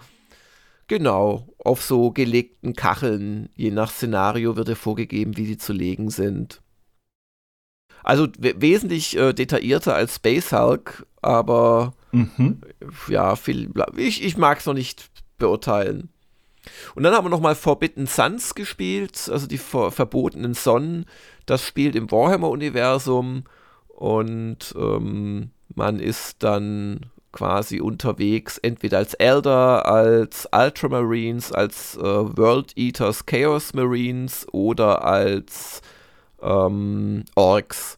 Genau, 0.88 1.48
auf 1.58 1.82
so 1.82 2.10
gelegten 2.10 2.74
Kacheln, 2.74 3.48
je 3.54 3.70
nach 3.70 3.90
Szenario 3.90 4.56
wird 4.56 4.68
er 4.68 4.76
vorgegeben, 4.76 5.36
wie 5.36 5.46
sie 5.46 5.56
zu 5.56 5.72
legen 5.72 6.10
sind. 6.10 6.60
Also 8.02 8.28
wesentlich 8.38 9.16
äh, 9.16 9.32
detaillierter 9.32 9.94
als 9.94 10.16
Space 10.16 10.52
Hulk, 10.52 11.06
aber 11.22 11.94
mhm. 12.10 12.60
ja, 13.08 13.36
viel, 13.36 13.70
ich, 13.96 14.24
ich 14.24 14.36
mag 14.36 14.58
es 14.58 14.66
noch 14.66 14.74
nicht 14.74 15.08
beurteilen. 15.38 16.11
Und 16.94 17.02
dann 17.02 17.14
haben 17.14 17.24
wir 17.24 17.30
nochmal 17.30 17.54
Forbidden 17.54 18.06
Suns 18.06 18.54
gespielt, 18.54 19.28
also 19.30 19.46
die 19.46 19.58
ver 19.58 19.90
verbotenen 19.90 20.54
Sonnen. 20.54 21.06
Das 21.46 21.66
spielt 21.66 21.96
im 21.96 22.10
Warhammer-Universum 22.10 23.44
und 23.88 24.74
ähm, 24.76 25.50
man 25.74 25.98
ist 25.98 26.42
dann 26.42 27.06
quasi 27.32 27.80
unterwegs, 27.80 28.58
entweder 28.58 28.98
als 28.98 29.14
Elder, 29.14 29.86
als 29.86 30.46
Ultramarines, 30.52 31.50
als 31.50 31.96
äh, 31.96 32.02
World 32.02 32.76
Eaters 32.76 33.26
Chaos 33.26 33.72
Marines 33.74 34.46
oder 34.52 35.04
als 35.04 35.80
ähm, 36.42 37.24
Orks. 37.34 37.96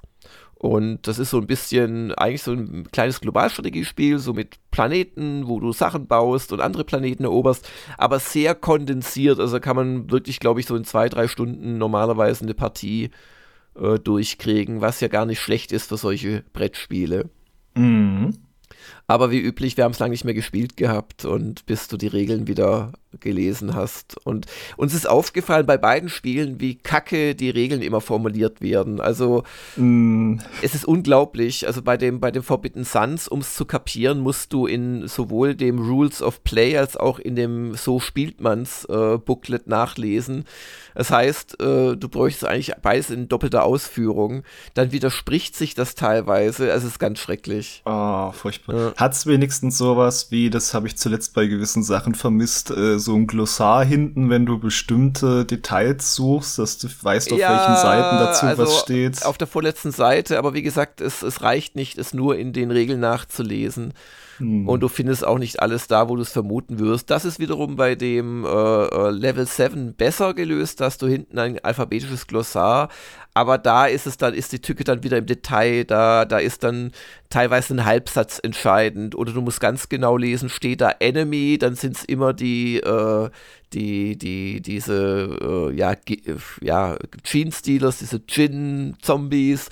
Und 0.64 1.06
das 1.06 1.18
ist 1.18 1.28
so 1.28 1.36
ein 1.36 1.46
bisschen 1.46 2.14
eigentlich 2.14 2.42
so 2.42 2.52
ein 2.52 2.88
kleines 2.90 3.20
Globalstrategiespiel, 3.20 4.18
so 4.18 4.32
mit 4.32 4.56
Planeten, 4.70 5.46
wo 5.46 5.60
du 5.60 5.72
Sachen 5.72 6.06
baust 6.06 6.54
und 6.54 6.62
andere 6.62 6.84
Planeten 6.84 7.24
eroberst, 7.24 7.70
aber 7.98 8.18
sehr 8.18 8.54
kondensiert. 8.54 9.40
Also 9.40 9.60
kann 9.60 9.76
man 9.76 10.10
wirklich, 10.10 10.40
glaube 10.40 10.60
ich, 10.60 10.66
so 10.66 10.74
in 10.74 10.84
zwei, 10.84 11.10
drei 11.10 11.28
Stunden 11.28 11.76
normalerweise 11.76 12.44
eine 12.44 12.54
Partie 12.54 13.10
äh, 13.78 13.98
durchkriegen, 13.98 14.80
was 14.80 15.00
ja 15.00 15.08
gar 15.08 15.26
nicht 15.26 15.42
schlecht 15.42 15.70
ist 15.70 15.90
für 15.90 15.98
solche 15.98 16.44
Brettspiele. 16.54 17.28
Mhm. 17.74 18.30
Aber 19.06 19.30
wie 19.30 19.40
üblich, 19.40 19.76
wir 19.76 19.84
haben 19.84 19.92
es 19.92 19.98
lange 19.98 20.12
nicht 20.12 20.24
mehr 20.24 20.34
gespielt 20.34 20.76
gehabt 20.76 21.24
und 21.24 21.66
bis 21.66 21.88
du 21.88 21.96
die 21.96 22.06
Regeln 22.06 22.46
wieder 22.46 22.92
gelesen 23.20 23.74
hast. 23.74 24.16
Und 24.24 24.46
uns 24.76 24.94
ist 24.94 25.08
aufgefallen 25.08 25.66
bei 25.66 25.76
beiden 25.76 26.08
Spielen, 26.08 26.60
wie 26.60 26.76
kacke 26.76 27.34
die 27.34 27.50
Regeln 27.50 27.82
immer 27.82 28.00
formuliert 28.00 28.60
werden. 28.60 29.00
Also 29.00 29.44
mm. 29.76 30.38
es 30.62 30.74
ist 30.74 30.84
unglaublich. 30.84 31.66
Also 31.66 31.82
bei 31.82 31.96
dem, 31.96 32.20
bei 32.20 32.30
dem 32.30 32.42
Forbidden 32.42 32.84
Suns, 32.84 33.28
um 33.28 33.40
es 33.40 33.54
zu 33.54 33.64
kapieren, 33.64 34.20
musst 34.20 34.52
du 34.52 34.66
in 34.66 35.06
sowohl 35.08 35.54
dem 35.54 35.78
Rules 35.78 36.22
of 36.22 36.42
Play 36.44 36.76
als 36.76 36.96
auch 36.96 37.18
in 37.18 37.36
dem 37.36 37.74
So 37.74 38.00
spielt 38.00 38.40
man's 38.40 38.84
äh, 38.86 39.18
Booklet 39.18 39.66
nachlesen. 39.66 40.44
Das 40.94 41.10
heißt, 41.10 41.60
äh, 41.60 41.96
du 41.96 42.08
bräuchtest 42.08 42.46
eigentlich 42.46 42.72
beides 42.80 43.10
in 43.10 43.28
doppelter 43.28 43.64
Ausführung. 43.64 44.44
Dann 44.74 44.92
widerspricht 44.92 45.56
sich 45.56 45.74
das 45.74 45.94
teilweise. 45.94 46.70
Es 46.70 46.84
ist 46.84 46.98
ganz 46.98 47.18
schrecklich. 47.18 47.82
Oh, 47.84 48.30
furchtbar. 48.32 48.74
Ja. 48.76 48.93
Hat 48.96 49.12
es 49.12 49.26
wenigstens 49.26 49.78
sowas 49.78 50.30
wie, 50.30 50.50
das 50.50 50.74
habe 50.74 50.86
ich 50.86 50.96
zuletzt 50.96 51.34
bei 51.34 51.46
gewissen 51.46 51.82
Sachen 51.82 52.14
vermisst, 52.14 52.70
äh, 52.70 52.98
so 52.98 53.14
ein 53.14 53.26
Glossar 53.26 53.84
hinten, 53.84 54.30
wenn 54.30 54.46
du 54.46 54.58
bestimmte 54.58 55.44
Details 55.44 56.14
suchst, 56.14 56.58
dass 56.58 56.78
du 56.78 56.88
weißt, 56.88 57.32
auf 57.32 57.38
ja, 57.38 57.50
welchen 57.50 57.82
Seiten 57.82 58.18
dazu 58.18 58.46
also 58.46 58.62
was 58.62 58.80
steht. 58.80 59.24
Auf 59.24 59.38
der 59.38 59.46
vorletzten 59.46 59.90
Seite, 59.90 60.38
aber 60.38 60.54
wie 60.54 60.62
gesagt, 60.62 61.00
es, 61.00 61.22
es 61.22 61.42
reicht 61.42 61.76
nicht, 61.76 61.98
es 61.98 62.14
nur 62.14 62.36
in 62.36 62.52
den 62.52 62.70
Regeln 62.70 63.00
nachzulesen. 63.00 63.94
Hm. 64.38 64.68
Und 64.68 64.80
du 64.80 64.88
findest 64.88 65.24
auch 65.24 65.38
nicht 65.38 65.60
alles 65.60 65.86
da, 65.86 66.08
wo 66.08 66.16
du 66.16 66.22
es 66.22 66.30
vermuten 66.30 66.78
wirst. 66.78 67.10
Das 67.10 67.24
ist 67.24 67.38
wiederum 67.38 67.76
bei 67.76 67.94
dem 67.94 68.44
äh, 68.44 68.48
äh 68.48 69.10
Level 69.10 69.46
7 69.46 69.94
besser 69.94 70.34
gelöst, 70.34 70.80
dass 70.80 70.98
du 70.98 71.06
hinten 71.06 71.38
ein 71.38 71.58
alphabetisches 71.60 72.26
Glossar, 72.26 72.88
aber 73.34 73.58
da 73.58 73.86
ist 73.86 74.06
es 74.06 74.16
dann, 74.16 74.32
ist 74.32 74.52
die 74.52 74.60
Tücke 74.60 74.84
dann 74.84 75.02
wieder 75.02 75.18
im 75.18 75.26
Detail, 75.26 75.84
da, 75.84 76.24
da 76.24 76.38
ist 76.38 76.62
dann 76.62 76.92
teilweise 77.30 77.74
ein 77.74 77.84
Halbsatz 77.84 78.38
entscheidend 78.40 79.16
oder 79.16 79.32
du 79.32 79.42
musst 79.42 79.60
ganz 79.60 79.88
genau 79.88 80.16
lesen, 80.16 80.48
steht 80.48 80.80
da 80.80 80.92
Enemy, 81.00 81.58
dann 81.58 81.74
sind 81.74 81.96
es 81.96 82.04
immer 82.04 82.32
die, 82.32 82.76
äh, 82.76 83.28
die, 83.72 84.16
die, 84.16 84.60
diese, 84.60 85.70
äh, 85.72 85.76
ja, 85.76 85.94
ja, 86.60 86.96
Gene-Stealers, 87.24 87.98
diese 87.98 88.24
Gin-Zombies 88.24 89.68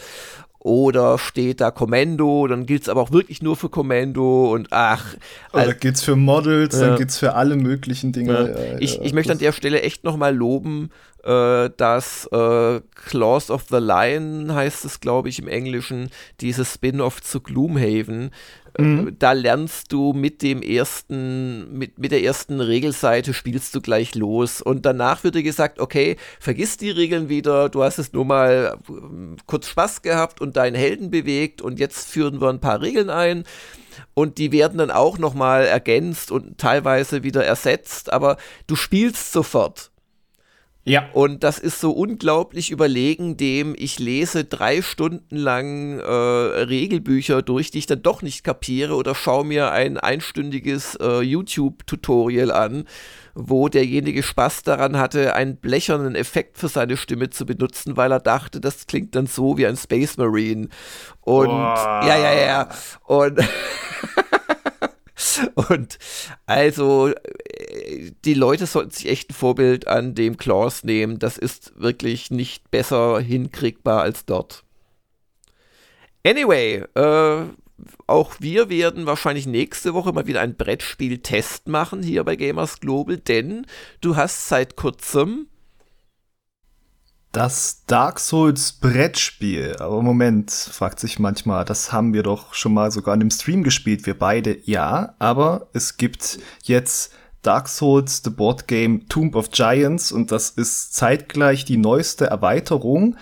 oder 0.63 1.19
steht 1.19 1.61
da 1.61 1.73
Kommando, 1.73 2.47
dann 2.47 2.67
gilt 2.67 2.83
es 2.83 2.89
aber 2.89 3.01
auch 3.01 3.11
wirklich 3.11 3.43
nur 3.43 3.57
für 3.57 3.69
Kommando 3.69 4.53
und 4.53 4.69
ach. 4.71 5.15
Oder 5.53 5.63
also, 5.63 5.75
gilt 5.79 5.97
es 5.97 6.03
für 6.03 6.15
Models, 6.15 6.79
ja. 6.79 6.89
dann 6.89 6.99
gilt 6.99 7.11
es 7.11 7.19
für 7.19 7.35
alle 7.35 7.57
möglichen 7.57 8.13
Dinge. 8.13 8.33
Ja. 8.33 8.73
Ja, 8.73 8.79
ich, 8.79 9.01
ich 9.01 9.13
möchte 9.13 9.33
an 9.33 9.39
der 9.39 9.53
Stelle 9.53 9.83
echt 9.83 10.05
nochmal 10.05 10.35
loben, 10.35 10.91
äh, 11.25 11.71
dass 11.77 12.27
äh, 12.33 12.81
Claws 12.95 13.51
of 13.51 13.65
the 13.71 13.79
Lion 13.79 14.55
heißt 14.55 14.85
es, 14.85 15.01
glaube 15.01 15.29
ich, 15.29 15.41
im 15.41 15.49
Englischen, 15.49 16.11
dieses 16.41 16.75
Spin-off 16.75 17.21
zu 17.23 17.41
Gloomhaven. 17.41 18.31
Äh, 18.79 18.83
mhm. 18.83 19.17
Da 19.19 19.33
lernst 19.33 19.93
du 19.93 20.13
mit 20.13 20.43
dem 20.43 20.63
ersten, 20.63 21.77
mit, 21.77 21.99
mit 21.99 22.13
der 22.13 22.23
ersten 22.23 22.61
Regelseite 22.61 23.35
spielst 23.35 23.75
du 23.75 23.81
gleich 23.81 24.15
los. 24.15 24.63
Und 24.63 24.87
danach 24.87 25.25
wird 25.25 25.35
dir 25.35 25.43
gesagt, 25.43 25.81
okay, 25.81 26.17
vergiss 26.41 26.77
die 26.77 26.91
Regeln 26.91 27.29
wieder, 27.29 27.69
du 27.69 27.83
hast 27.83 27.99
es 27.99 28.13
nur 28.13 28.25
mal 28.25 28.79
äh, 28.89 28.93
kurz 29.47 29.69
Spaß 29.69 30.03
gehabt 30.03 30.41
und 30.41 30.57
deinen 30.57 30.77
Helden 30.77 31.11
bewegt 31.11 31.63
und 31.63 31.79
jetzt 31.79 32.09
führen 32.09 32.41
wir 32.41 32.49
ein 32.49 32.61
paar 32.61 32.81
Regeln 32.81 33.11
ein 33.11 33.45
und 34.15 34.39
die 34.39 34.53
werden 34.53 34.79
dann 34.79 34.91
auch 34.91 35.19
nochmal 35.19 35.65
ergänzt 35.65 36.31
und 36.31 36.59
teilweise 36.59 37.23
wieder 37.23 37.45
ersetzt, 37.45 38.13
aber 38.13 38.37
du 38.67 38.77
spielst 38.77 39.33
sofort. 39.33 39.92
Ja. 40.85 41.09
Und 41.13 41.45
das 41.45 41.61
ist 41.61 41.81
so 41.81 41.93
unglaublich 41.93 42.73
überlegen, 42.73 43.37
dem 43.37 43.75
ich 43.79 44.01
lese 44.01 44.45
drei 44.45 44.83
Stunden 44.83 45.37
lang 45.37 46.01
äh, 46.01 46.05
Regelbücher 46.05 47.43
durch, 47.43 47.71
die 47.71 47.79
ich 47.79 47.87
dann 47.87 48.03
doch 48.03 48.23
nicht 48.23 48.43
kapiere 48.43 48.97
oder 48.97 49.15
schaue 49.15 49.45
mir 49.45 49.71
ein 49.71 49.97
einstündiges 49.97 50.97
äh, 50.97 51.21
YouTube-Tutorial 51.21 52.51
an, 52.51 52.89
wo 53.35 53.69
derjenige 53.69 54.25
Spaß 54.25 54.65
daran 54.65 54.99
hatte, 54.99 55.37
einen 55.37 55.57
blechernen 55.57 56.17
Effekt 56.17 56.59
für 56.59 56.69
seine 56.69 56.97
Stimme 56.97 57.31
zu 57.31 57.47
benutzen, 57.47 57.97
weil 57.97 58.11
er 58.11 58.21
dachte, 58.21 58.61
das 58.61 58.89
klingt 58.89 59.15
dann 59.15 59.29
so 59.29 59.57
wie 59.57 59.69
ein 59.69 59.77
Space 59.77 60.17
Marine. 60.17 60.69
Und 61.21 61.49
oh. 61.49 61.51
ja, 61.51 62.19
ja, 62.19 62.35
ja. 62.35 62.69
Und 63.05 63.39
Und 65.55 65.99
also, 66.47 67.13
die 68.25 68.35
Leute 68.35 68.67
sollten 68.67 68.91
sich 68.91 69.09
echt 69.09 69.31
ein 69.31 69.35
Vorbild 69.35 69.89
an 69.89 70.15
dem 70.15 70.37
Claws 70.37 70.85
nehmen. 70.85 71.19
Das 71.19 71.39
ist 71.39 71.73
wirklich 71.77 72.31
nicht 72.31 72.71
besser 72.71 73.21
hinkriegbar 73.21 74.03
als 74.03 74.25
dort. 74.25 74.65
Anyway, 76.25 76.85
äh, 76.95 77.45
auch 78.07 78.35
wir 78.39 78.69
werden 78.69 79.07
wahrscheinlich 79.07 79.47
nächste 79.47 79.95
Woche 79.95 80.13
mal 80.13 80.27
wieder 80.27 80.41
ein 80.41 80.57
Brettspiel-Test 80.57 81.69
machen 81.69 82.03
hier 82.03 82.23
bei 82.25 82.37
Gamers 82.37 82.81
Global, 82.81 83.17
denn 83.17 83.67
du 84.01 84.17
hast 84.17 84.49
seit 84.49 84.77
kurzem 84.77 85.49
das 87.33 87.85
Dark 87.87 88.21
Souls 88.21 88.73
Brettspiel. 88.73 89.77
Aber 89.79 90.03
Moment, 90.03 90.51
fragt 90.51 91.01
sich 91.01 91.19
manchmal, 91.19 91.65
das 91.65 91.91
haben 91.91 92.13
wir 92.13 92.23
doch 92.23 92.53
schon 92.53 92.75
mal 92.75 92.91
sogar 92.93 93.15
in 93.15 93.21
dem 93.21 93.31
Stream 93.31 93.63
gespielt, 93.63 94.05
wir 94.05 94.19
beide, 94.19 94.59
ja. 94.65 95.15
Aber 95.19 95.69
es 95.73 95.97
gibt 95.97 96.39
jetzt 96.63 97.15
Dark 97.43 97.69
Souls 97.69 98.23
The 98.25 98.31
Board 98.31 98.69
Game 98.69 99.09
Tomb 99.09 99.35
of 99.35 99.51
Giants 99.51 100.13
und 100.13 100.33
das 100.33 100.51
ist 100.51 100.95
zeitgleich 100.95 101.65
die 101.65 101.77
neueste 101.77 102.27
Erweiterung 102.27 103.17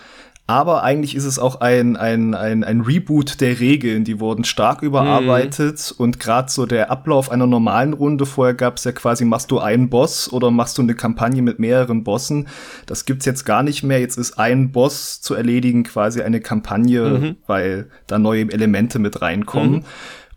aber 0.50 0.82
eigentlich 0.82 1.14
ist 1.14 1.26
es 1.26 1.38
auch 1.38 1.60
ein, 1.60 1.96
ein, 1.96 2.34
ein, 2.34 2.64
ein 2.64 2.80
Reboot 2.80 3.40
der 3.40 3.60
Regeln. 3.60 4.02
Die 4.02 4.18
wurden 4.18 4.42
stark 4.42 4.82
überarbeitet 4.82 5.94
mhm. 5.96 6.02
und 6.04 6.18
gerade 6.18 6.50
so 6.50 6.66
der 6.66 6.90
Ablauf 6.90 7.30
einer 7.30 7.46
normalen 7.46 7.92
Runde, 7.92 8.26
vorher 8.26 8.54
gab 8.54 8.76
es 8.76 8.82
ja 8.82 8.90
quasi, 8.90 9.24
machst 9.24 9.52
du 9.52 9.60
einen 9.60 9.90
Boss 9.90 10.32
oder 10.32 10.50
machst 10.50 10.76
du 10.76 10.82
eine 10.82 10.96
Kampagne 10.96 11.40
mit 11.40 11.60
mehreren 11.60 12.02
Bossen. 12.02 12.48
Das 12.86 13.04
gibt's 13.04 13.26
jetzt 13.26 13.44
gar 13.44 13.62
nicht 13.62 13.84
mehr. 13.84 14.00
Jetzt 14.00 14.18
ist 14.18 14.40
ein 14.40 14.72
Boss 14.72 15.20
zu 15.20 15.34
erledigen 15.34 15.84
quasi 15.84 16.20
eine 16.20 16.40
Kampagne, 16.40 17.04
mhm. 17.04 17.36
weil 17.46 17.88
da 18.08 18.18
neue 18.18 18.50
Elemente 18.50 18.98
mit 18.98 19.22
reinkommen. 19.22 19.72
Mhm. 19.72 19.84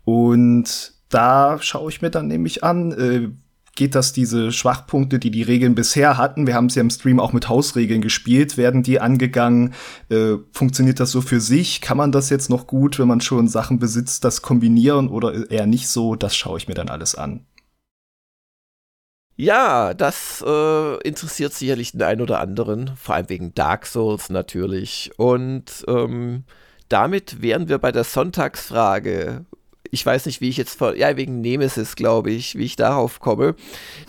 Und 0.04 0.92
da 1.08 1.58
schaue 1.60 1.90
ich 1.90 2.02
mir 2.02 2.10
dann 2.10 2.28
nämlich 2.28 2.62
an, 2.62 2.92
äh, 2.92 3.30
geht 3.74 3.94
das 3.94 4.12
diese 4.12 4.52
Schwachpunkte, 4.52 5.18
die 5.18 5.30
die 5.30 5.42
Regeln 5.42 5.74
bisher 5.74 6.16
hatten, 6.16 6.46
wir 6.46 6.54
haben 6.54 6.66
es 6.66 6.74
ja 6.74 6.82
im 6.82 6.90
Stream 6.90 7.20
auch 7.20 7.32
mit 7.32 7.48
Hausregeln 7.48 8.00
gespielt, 8.00 8.56
werden 8.56 8.82
die 8.82 9.00
angegangen, 9.00 9.74
äh, 10.10 10.34
funktioniert 10.52 11.00
das 11.00 11.10
so 11.10 11.20
für 11.20 11.40
sich, 11.40 11.80
kann 11.80 11.96
man 11.96 12.12
das 12.12 12.30
jetzt 12.30 12.50
noch 12.50 12.66
gut, 12.66 12.98
wenn 12.98 13.08
man 13.08 13.20
schon 13.20 13.48
Sachen 13.48 13.78
besitzt, 13.78 14.24
das 14.24 14.42
kombinieren 14.42 15.08
oder 15.08 15.50
eher 15.50 15.66
nicht 15.66 15.88
so, 15.88 16.14
das 16.14 16.36
schaue 16.36 16.58
ich 16.58 16.68
mir 16.68 16.74
dann 16.74 16.88
alles 16.88 17.14
an. 17.14 17.46
Ja, 19.36 19.94
das 19.94 20.44
äh, 20.46 20.96
interessiert 21.02 21.54
sicherlich 21.54 21.90
den 21.92 22.02
einen 22.02 22.20
oder 22.20 22.38
anderen, 22.38 22.92
vor 22.96 23.16
allem 23.16 23.28
wegen 23.28 23.54
Dark 23.54 23.84
Souls 23.84 24.30
natürlich. 24.30 25.10
Und 25.16 25.84
ähm, 25.88 26.44
damit 26.88 27.42
wären 27.42 27.68
wir 27.68 27.78
bei 27.78 27.90
der 27.90 28.04
Sonntagsfrage 28.04 29.44
ich 29.94 30.04
weiß 30.04 30.26
nicht, 30.26 30.40
wie 30.40 30.48
ich 30.48 30.56
jetzt, 30.56 30.76
vor, 30.76 30.96
ja, 30.96 31.16
wegen 31.16 31.40
Nemesis, 31.40 31.94
glaube 31.94 32.30
ich, 32.32 32.58
wie 32.58 32.64
ich 32.64 32.76
darauf 32.76 33.20
komme. 33.20 33.54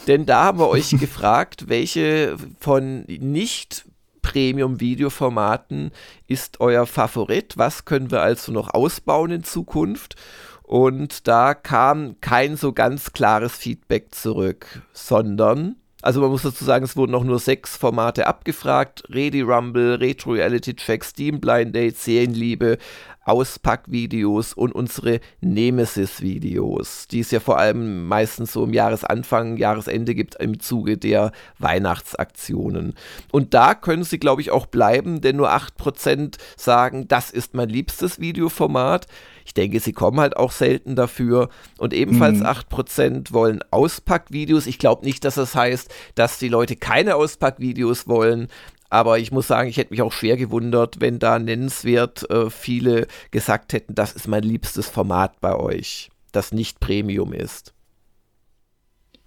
Denn 0.07 0.25
da 0.25 0.43
haben 0.43 0.59
wir 0.59 0.67
euch 0.67 0.89
gefragt, 0.99 1.69
welche 1.69 2.35
von 2.59 3.03
nicht 3.07 3.85
Premium-Videoformaten 4.23 5.91
ist 6.27 6.59
euer 6.59 6.87
Favorit? 6.87 7.57
Was 7.57 7.85
können 7.85 8.09
wir 8.09 8.21
also 8.21 8.51
noch 8.51 8.73
ausbauen 8.73 9.29
in 9.29 9.43
Zukunft? 9.43 10.15
Und 10.63 11.27
da 11.27 11.53
kam 11.53 12.19
kein 12.21 12.57
so 12.57 12.73
ganz 12.73 13.13
klares 13.13 13.55
Feedback 13.55 14.15
zurück, 14.15 14.81
sondern 14.93 15.75
Also 16.01 16.21
man 16.21 16.31
muss 16.31 16.41
dazu 16.41 16.65
sagen, 16.65 16.85
es 16.85 16.97
wurden 16.97 17.13
auch 17.13 17.23
nur 17.23 17.37
sechs 17.37 17.77
Formate 17.77 18.25
abgefragt. 18.25 19.03
Ready 19.09 19.41
Rumble, 19.41 19.99
Retro 19.99 20.31
Reality 20.31 20.75
Check, 20.75 21.03
Steam 21.03 21.39
Blind 21.39 21.75
Date, 21.75 21.97
Serienliebe, 21.97 22.79
Auspackvideos 23.25 24.53
und 24.53 24.73
unsere 24.73 25.19
Nemesis-Videos, 25.41 27.07
die 27.07 27.19
es 27.19 27.31
ja 27.31 27.39
vor 27.39 27.57
allem 27.57 28.07
meistens 28.07 28.53
so 28.53 28.63
im 28.63 28.73
Jahresanfang, 28.73 29.57
Jahresende 29.57 30.15
gibt 30.15 30.35
im 30.35 30.59
Zuge 30.59 30.97
der 30.97 31.31
Weihnachtsaktionen. 31.59 32.93
Und 33.31 33.53
da 33.53 33.73
können 33.73 34.03
sie, 34.03 34.19
glaube 34.19 34.41
ich, 34.41 34.51
auch 34.51 34.67
bleiben, 34.67 35.21
denn 35.21 35.35
nur 35.35 35.51
8% 35.51 36.37
sagen, 36.55 37.07
das 37.07 37.31
ist 37.31 37.53
mein 37.53 37.69
liebstes 37.69 38.19
Videoformat. 38.19 39.07
Ich 39.45 39.53
denke, 39.53 39.79
sie 39.79 39.93
kommen 39.93 40.19
halt 40.19 40.37
auch 40.37 40.51
selten 40.51 40.95
dafür. 40.95 41.49
Und 41.77 41.93
ebenfalls 41.93 42.39
mhm. 42.39 42.47
8% 42.47 43.31
wollen 43.31 43.63
Auspackvideos. 43.69 44.65
Ich 44.65 44.79
glaube 44.79 45.05
nicht, 45.05 45.23
dass 45.23 45.35
das 45.35 45.55
heißt, 45.55 45.93
dass 46.15 46.39
die 46.39 46.49
Leute 46.49 46.75
keine 46.75 47.15
Auspackvideos 47.15 48.07
wollen. 48.07 48.47
Aber 48.95 49.19
ich 49.19 49.33
muss 49.33 49.47
sagen, 49.47 49.67
ich 49.67 49.75
hätte 49.75 49.91
mich 49.91 50.01
auch 50.01 50.13
schwer 50.13 50.37
gewundert, 50.37 51.01
wenn 51.01 51.19
da 51.19 51.37
nennenswert 51.37 52.29
äh, 52.29 52.49
viele 52.49 53.07
gesagt 53.29 53.73
hätten, 53.73 53.93
das 53.93 54.13
ist 54.13 54.25
mein 54.25 54.43
liebstes 54.43 54.87
Format 54.87 55.41
bei 55.41 55.53
euch, 55.53 56.11
das 56.31 56.53
nicht 56.53 56.79
Premium 56.79 57.33
ist. 57.33 57.73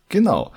Genau. 0.09 0.53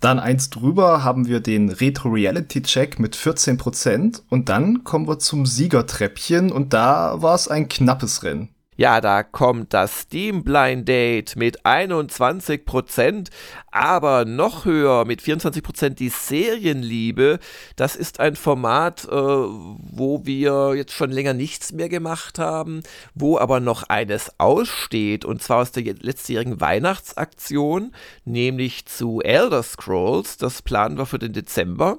Dann 0.00 0.18
eins 0.18 0.50
drüber 0.50 1.04
haben 1.04 1.28
wir 1.28 1.38
den 1.38 1.68
Retro 1.68 2.08
Reality 2.08 2.62
Check 2.62 2.98
mit 2.98 3.14
14% 3.14 4.22
und 4.30 4.48
dann 4.48 4.82
kommen 4.82 5.06
wir 5.06 5.20
zum 5.20 5.46
Siegertreppchen 5.46 6.50
und 6.50 6.72
da 6.72 7.22
war 7.22 7.36
es 7.36 7.46
ein 7.46 7.68
knappes 7.68 8.24
Rennen. 8.24 8.53
Ja, 8.76 9.00
da 9.00 9.22
kommt 9.22 9.72
das 9.72 10.00
Steam 10.00 10.42
Blind 10.42 10.88
Date 10.88 11.36
mit 11.36 11.64
21%, 11.64 13.28
aber 13.70 14.24
noch 14.24 14.64
höher 14.64 15.04
mit 15.04 15.22
24% 15.22 15.90
die 15.90 16.08
Serienliebe. 16.08 17.38
Das 17.76 17.94
ist 17.94 18.18
ein 18.18 18.34
Format, 18.34 19.04
äh, 19.04 19.10
wo 19.12 20.22
wir 20.24 20.74
jetzt 20.74 20.92
schon 20.92 21.12
länger 21.12 21.34
nichts 21.34 21.72
mehr 21.72 21.88
gemacht 21.88 22.40
haben, 22.40 22.82
wo 23.14 23.38
aber 23.38 23.60
noch 23.60 23.84
eines 23.84 24.40
aussteht, 24.40 25.24
und 25.24 25.40
zwar 25.40 25.58
aus 25.58 25.70
der 25.70 25.84
letztjährigen 25.84 26.60
Weihnachtsaktion, 26.60 27.92
nämlich 28.24 28.86
zu 28.86 29.20
Elder 29.20 29.62
Scrolls. 29.62 30.36
Das 30.36 30.62
planen 30.62 30.98
wir 30.98 31.06
für 31.06 31.20
den 31.20 31.32
Dezember. 31.32 31.98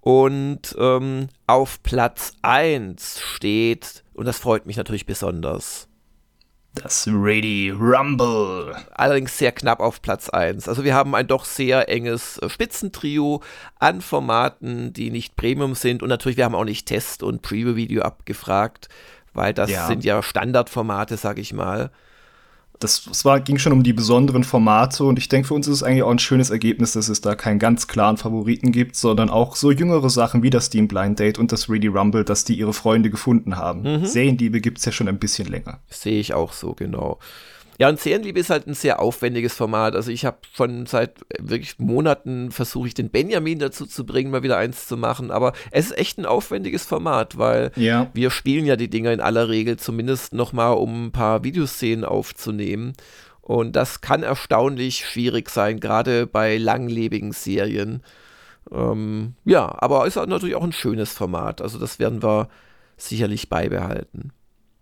Und 0.00 0.74
ähm, 0.76 1.28
auf 1.46 1.82
Platz 1.84 2.32
1 2.42 3.20
steht, 3.20 4.02
und 4.14 4.24
das 4.24 4.38
freut 4.38 4.66
mich 4.66 4.76
natürlich 4.76 5.06
besonders, 5.06 5.89
das 6.74 7.08
Ready 7.08 7.70
Rumble. 7.70 8.74
Allerdings 8.92 9.36
sehr 9.36 9.52
knapp 9.52 9.80
auf 9.80 10.02
Platz 10.02 10.28
1. 10.28 10.68
Also 10.68 10.84
wir 10.84 10.94
haben 10.94 11.14
ein 11.14 11.26
doch 11.26 11.44
sehr 11.44 11.88
enges 11.88 12.38
äh, 12.38 12.48
Spitzentrio 12.48 13.42
an 13.78 14.00
Formaten, 14.00 14.92
die 14.92 15.10
nicht 15.10 15.36
Premium 15.36 15.74
sind. 15.74 16.02
Und 16.02 16.08
natürlich, 16.08 16.36
wir 16.36 16.44
haben 16.44 16.54
auch 16.54 16.64
nicht 16.64 16.86
Test- 16.86 17.22
und 17.22 17.42
Preview-Video 17.42 18.02
abgefragt, 18.02 18.88
weil 19.32 19.52
das 19.52 19.70
ja. 19.70 19.86
sind 19.86 20.04
ja 20.04 20.22
Standardformate, 20.22 21.16
sag 21.16 21.38
ich 21.38 21.52
mal 21.52 21.90
das, 22.80 23.04
das 23.04 23.24
war, 23.26 23.40
ging 23.40 23.58
schon 23.58 23.74
um 23.74 23.82
die 23.82 23.92
besonderen 23.92 24.42
Formate 24.42 25.04
und 25.04 25.18
ich 25.18 25.28
denke, 25.28 25.48
für 25.48 25.54
uns 25.54 25.68
ist 25.68 25.76
es 25.76 25.82
eigentlich 25.82 26.02
auch 26.02 26.10
ein 26.10 26.18
schönes 26.18 26.48
Ergebnis, 26.48 26.92
dass 26.92 27.10
es 27.10 27.20
da 27.20 27.34
keinen 27.34 27.58
ganz 27.58 27.86
klaren 27.86 28.16
Favoriten 28.16 28.72
gibt, 28.72 28.96
sondern 28.96 29.28
auch 29.28 29.54
so 29.54 29.70
jüngere 29.70 30.08
Sachen 30.08 30.42
wie 30.42 30.50
das 30.50 30.66
Steam 30.66 30.88
Blind 30.88 31.20
Date 31.20 31.38
und 31.38 31.52
das 31.52 31.68
Ready 31.68 31.88
Rumble, 31.88 32.24
dass 32.24 32.44
die 32.44 32.54
ihre 32.54 32.72
Freunde 32.72 33.10
gefunden 33.10 33.56
haben. 33.56 33.82
Mhm. 33.82 34.06
Serienliebe 34.06 34.62
gibt's 34.62 34.86
ja 34.86 34.92
schon 34.92 35.08
ein 35.08 35.18
bisschen 35.18 35.46
länger. 35.46 35.80
Sehe 35.90 36.18
ich 36.18 36.32
auch 36.32 36.54
so, 36.54 36.72
genau. 36.72 37.18
Ja, 37.80 37.88
und 37.88 37.98
Serienliebe 37.98 38.38
ist 38.38 38.50
halt 38.50 38.66
ein 38.66 38.74
sehr 38.74 39.00
aufwendiges 39.00 39.54
Format. 39.54 39.94
Also 39.96 40.10
ich 40.10 40.26
habe 40.26 40.36
schon 40.52 40.84
seit 40.84 41.14
wirklich 41.38 41.78
Monaten 41.78 42.50
versuche 42.50 42.88
ich 42.88 42.92
den 42.92 43.08
Benjamin 43.08 43.58
dazu 43.58 43.86
zu 43.86 44.04
bringen, 44.04 44.30
mal 44.30 44.42
wieder 44.42 44.58
eins 44.58 44.86
zu 44.86 44.98
machen. 44.98 45.30
Aber 45.30 45.54
es 45.70 45.86
ist 45.86 45.96
echt 45.96 46.18
ein 46.18 46.26
aufwendiges 46.26 46.84
Format, 46.84 47.38
weil 47.38 47.72
ja. 47.76 48.10
wir 48.12 48.30
spielen 48.30 48.66
ja 48.66 48.76
die 48.76 48.90
Dinger 48.90 49.12
in 49.14 49.22
aller 49.22 49.48
Regel 49.48 49.78
zumindest 49.78 50.34
nochmal, 50.34 50.74
um 50.74 51.06
ein 51.06 51.12
paar 51.12 51.42
Videoszenen 51.42 52.04
aufzunehmen. 52.04 52.92
Und 53.40 53.76
das 53.76 54.02
kann 54.02 54.22
erstaunlich 54.22 55.06
schwierig 55.06 55.48
sein, 55.48 55.80
gerade 55.80 56.26
bei 56.26 56.58
langlebigen 56.58 57.32
Serien. 57.32 58.02
Ähm, 58.70 59.36
ja, 59.46 59.74
aber 59.78 60.06
ist 60.06 60.16
natürlich 60.16 60.54
auch 60.54 60.64
ein 60.64 60.72
schönes 60.72 61.14
Format. 61.14 61.62
Also 61.62 61.78
das 61.78 61.98
werden 61.98 62.22
wir 62.22 62.50
sicherlich 62.98 63.48
beibehalten. 63.48 64.32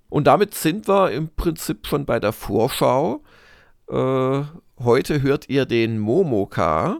Und 0.08 0.26
damit 0.26 0.54
sind 0.54 0.88
wir 0.88 1.10
im 1.10 1.28
Prinzip 1.28 1.86
schon 1.86 2.06
bei 2.06 2.18
der 2.18 2.32
Vorschau. 2.32 3.22
Äh, 3.88 4.42
heute 4.78 5.22
hört 5.22 5.48
ihr 5.48 5.66
den 5.66 5.98
Momoka 5.98 6.98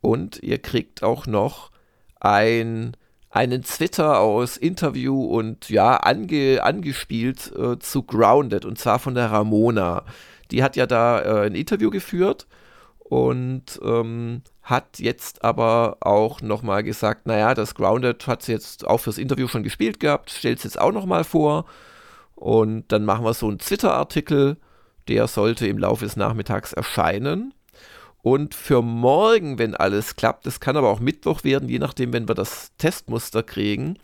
und 0.00 0.42
ihr 0.42 0.58
kriegt 0.58 1.02
auch 1.02 1.26
noch 1.26 1.70
ein, 2.18 2.96
einen 3.30 3.62
Twitter 3.62 4.20
aus 4.20 4.56
Interview 4.56 5.22
und 5.24 5.68
ja, 5.68 5.96
ange, 5.96 6.62
angespielt 6.62 7.52
äh, 7.56 7.78
zu 7.78 8.02
Grounded 8.04 8.64
und 8.64 8.78
zwar 8.78 8.98
von 8.98 9.14
der 9.14 9.30
Ramona. 9.30 10.04
Die 10.50 10.62
hat 10.62 10.76
ja 10.76 10.86
da 10.86 11.20
äh, 11.20 11.46
ein 11.46 11.54
Interview 11.54 11.90
geführt 11.90 12.46
und 13.08 13.80
ähm, 13.84 14.42
hat 14.62 14.98
jetzt 14.98 15.44
aber 15.44 15.98
auch 16.00 16.40
nochmal 16.40 16.82
gesagt, 16.82 17.26
naja, 17.26 17.54
das 17.54 17.74
Grounded 17.74 18.26
hat 18.26 18.42
sie 18.42 18.52
jetzt 18.52 18.86
auch 18.86 18.98
fürs 18.98 19.18
Interview 19.18 19.46
schon 19.46 19.62
gespielt 19.62 20.00
gehabt, 20.00 20.30
stellt 20.30 20.58
es 20.58 20.64
jetzt 20.64 20.80
auch 20.80 20.92
nochmal 20.92 21.22
vor 21.22 21.66
und 22.34 22.90
dann 22.90 23.04
machen 23.04 23.24
wir 23.24 23.32
so 23.32 23.48
einen 23.48 23.58
Twitter-Artikel, 23.58 24.56
der 25.08 25.28
sollte 25.28 25.68
im 25.68 25.78
Laufe 25.78 26.04
des 26.04 26.16
Nachmittags 26.16 26.72
erscheinen. 26.72 27.54
Und 28.22 28.56
für 28.56 28.82
morgen, 28.82 29.60
wenn 29.60 29.76
alles 29.76 30.16
klappt, 30.16 30.48
es 30.48 30.58
kann 30.58 30.76
aber 30.76 30.90
auch 30.90 30.98
Mittwoch 30.98 31.44
werden, 31.44 31.68
je 31.68 31.78
nachdem, 31.78 32.12
wenn 32.12 32.26
wir 32.26 32.34
das 32.34 32.72
Testmuster 32.76 33.44
kriegen, 33.44 34.00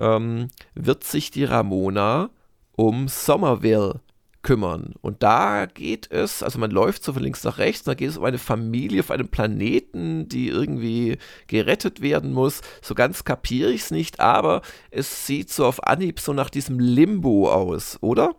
ähm, 0.00 0.48
wird 0.74 1.04
sich 1.04 1.30
die 1.30 1.44
Ramona 1.44 2.30
um 2.72 3.06
Somerville 3.06 4.00
kümmern. 4.44 4.94
Und 5.00 5.24
da 5.24 5.66
geht 5.66 6.08
es, 6.12 6.44
also 6.44 6.60
man 6.60 6.70
läuft 6.70 7.02
so 7.02 7.12
von 7.12 7.22
links 7.22 7.42
nach 7.42 7.58
rechts, 7.58 7.82
da 7.82 7.94
geht 7.94 8.10
es 8.10 8.18
um 8.18 8.24
eine 8.24 8.38
Familie 8.38 9.00
auf 9.00 9.10
einem 9.10 9.26
Planeten, 9.26 10.28
die 10.28 10.48
irgendwie 10.48 11.18
gerettet 11.48 12.00
werden 12.00 12.32
muss. 12.32 12.60
So 12.80 12.94
ganz 12.94 13.24
kapiere 13.24 13.72
ich 13.72 13.82
es 13.82 13.90
nicht, 13.90 14.20
aber 14.20 14.62
es 14.92 15.26
sieht 15.26 15.50
so 15.50 15.66
auf 15.66 15.82
Anhieb 15.84 16.20
so 16.20 16.32
nach 16.32 16.50
diesem 16.50 16.78
Limbo 16.78 17.50
aus, 17.50 17.98
oder? 18.00 18.36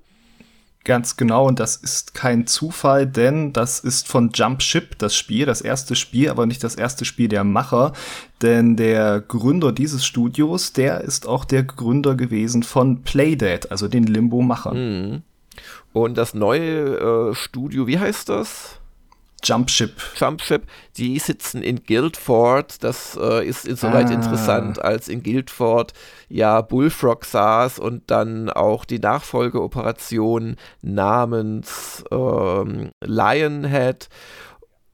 Ganz 0.85 1.17
genau, 1.17 1.47
und 1.47 1.59
das 1.59 1.77
ist 1.77 2.13
kein 2.13 2.45
Zufall, 2.45 3.07
denn 3.07 3.53
das 3.53 3.79
ist 3.79 4.07
von 4.07 4.29
Jump 4.31 4.61
Ship 4.61 4.95
das 4.99 5.15
Spiel, 5.15 5.47
das 5.47 5.61
erste 5.61 5.95
Spiel, 5.95 6.29
aber 6.29 6.45
nicht 6.45 6.63
das 6.63 6.75
erste 6.75 7.05
Spiel 7.05 7.27
der 7.27 7.43
Macher, 7.43 7.93
denn 8.43 8.75
der 8.75 9.19
Gründer 9.19 9.71
dieses 9.71 10.05
Studios, 10.05 10.73
der 10.73 11.01
ist 11.01 11.27
auch 11.27 11.43
der 11.43 11.63
Gründer 11.63 12.13
gewesen 12.13 12.61
von 12.61 13.01
Playdead, 13.01 13.71
also 13.71 13.87
den 13.87 14.03
Limbo-Machern. 14.03 14.77
Mhm. 14.77 15.23
Und 15.95 16.17
das 16.17 16.33
neue 16.33 17.29
äh, 17.29 17.35
Studio, 17.35 17.87
wie 17.87 17.97
heißt 17.97 18.27
das? 18.27 18.81
Jumpship. 19.41 19.93
Jumpship, 20.17 20.63
die 20.97 21.17
sitzen 21.19 21.61
in 21.61 21.85
Guildford. 21.85 22.83
Das 22.83 23.17
äh, 23.17 23.47
ist 23.47 23.65
insoweit 23.65 24.07
ah. 24.07 24.13
interessant, 24.13 24.83
als 24.83 25.07
in 25.07 25.23
Guildford 25.23 25.93
ja 26.27 26.59
Bullfrog 26.59 27.23
saß 27.23 27.79
und 27.79 28.11
dann 28.11 28.49
auch 28.49 28.83
die 28.83 28.99
Nachfolgeoperation 28.99 30.57
namens 30.81 32.03
ähm, 32.11 32.89
Lionhead 33.01 34.09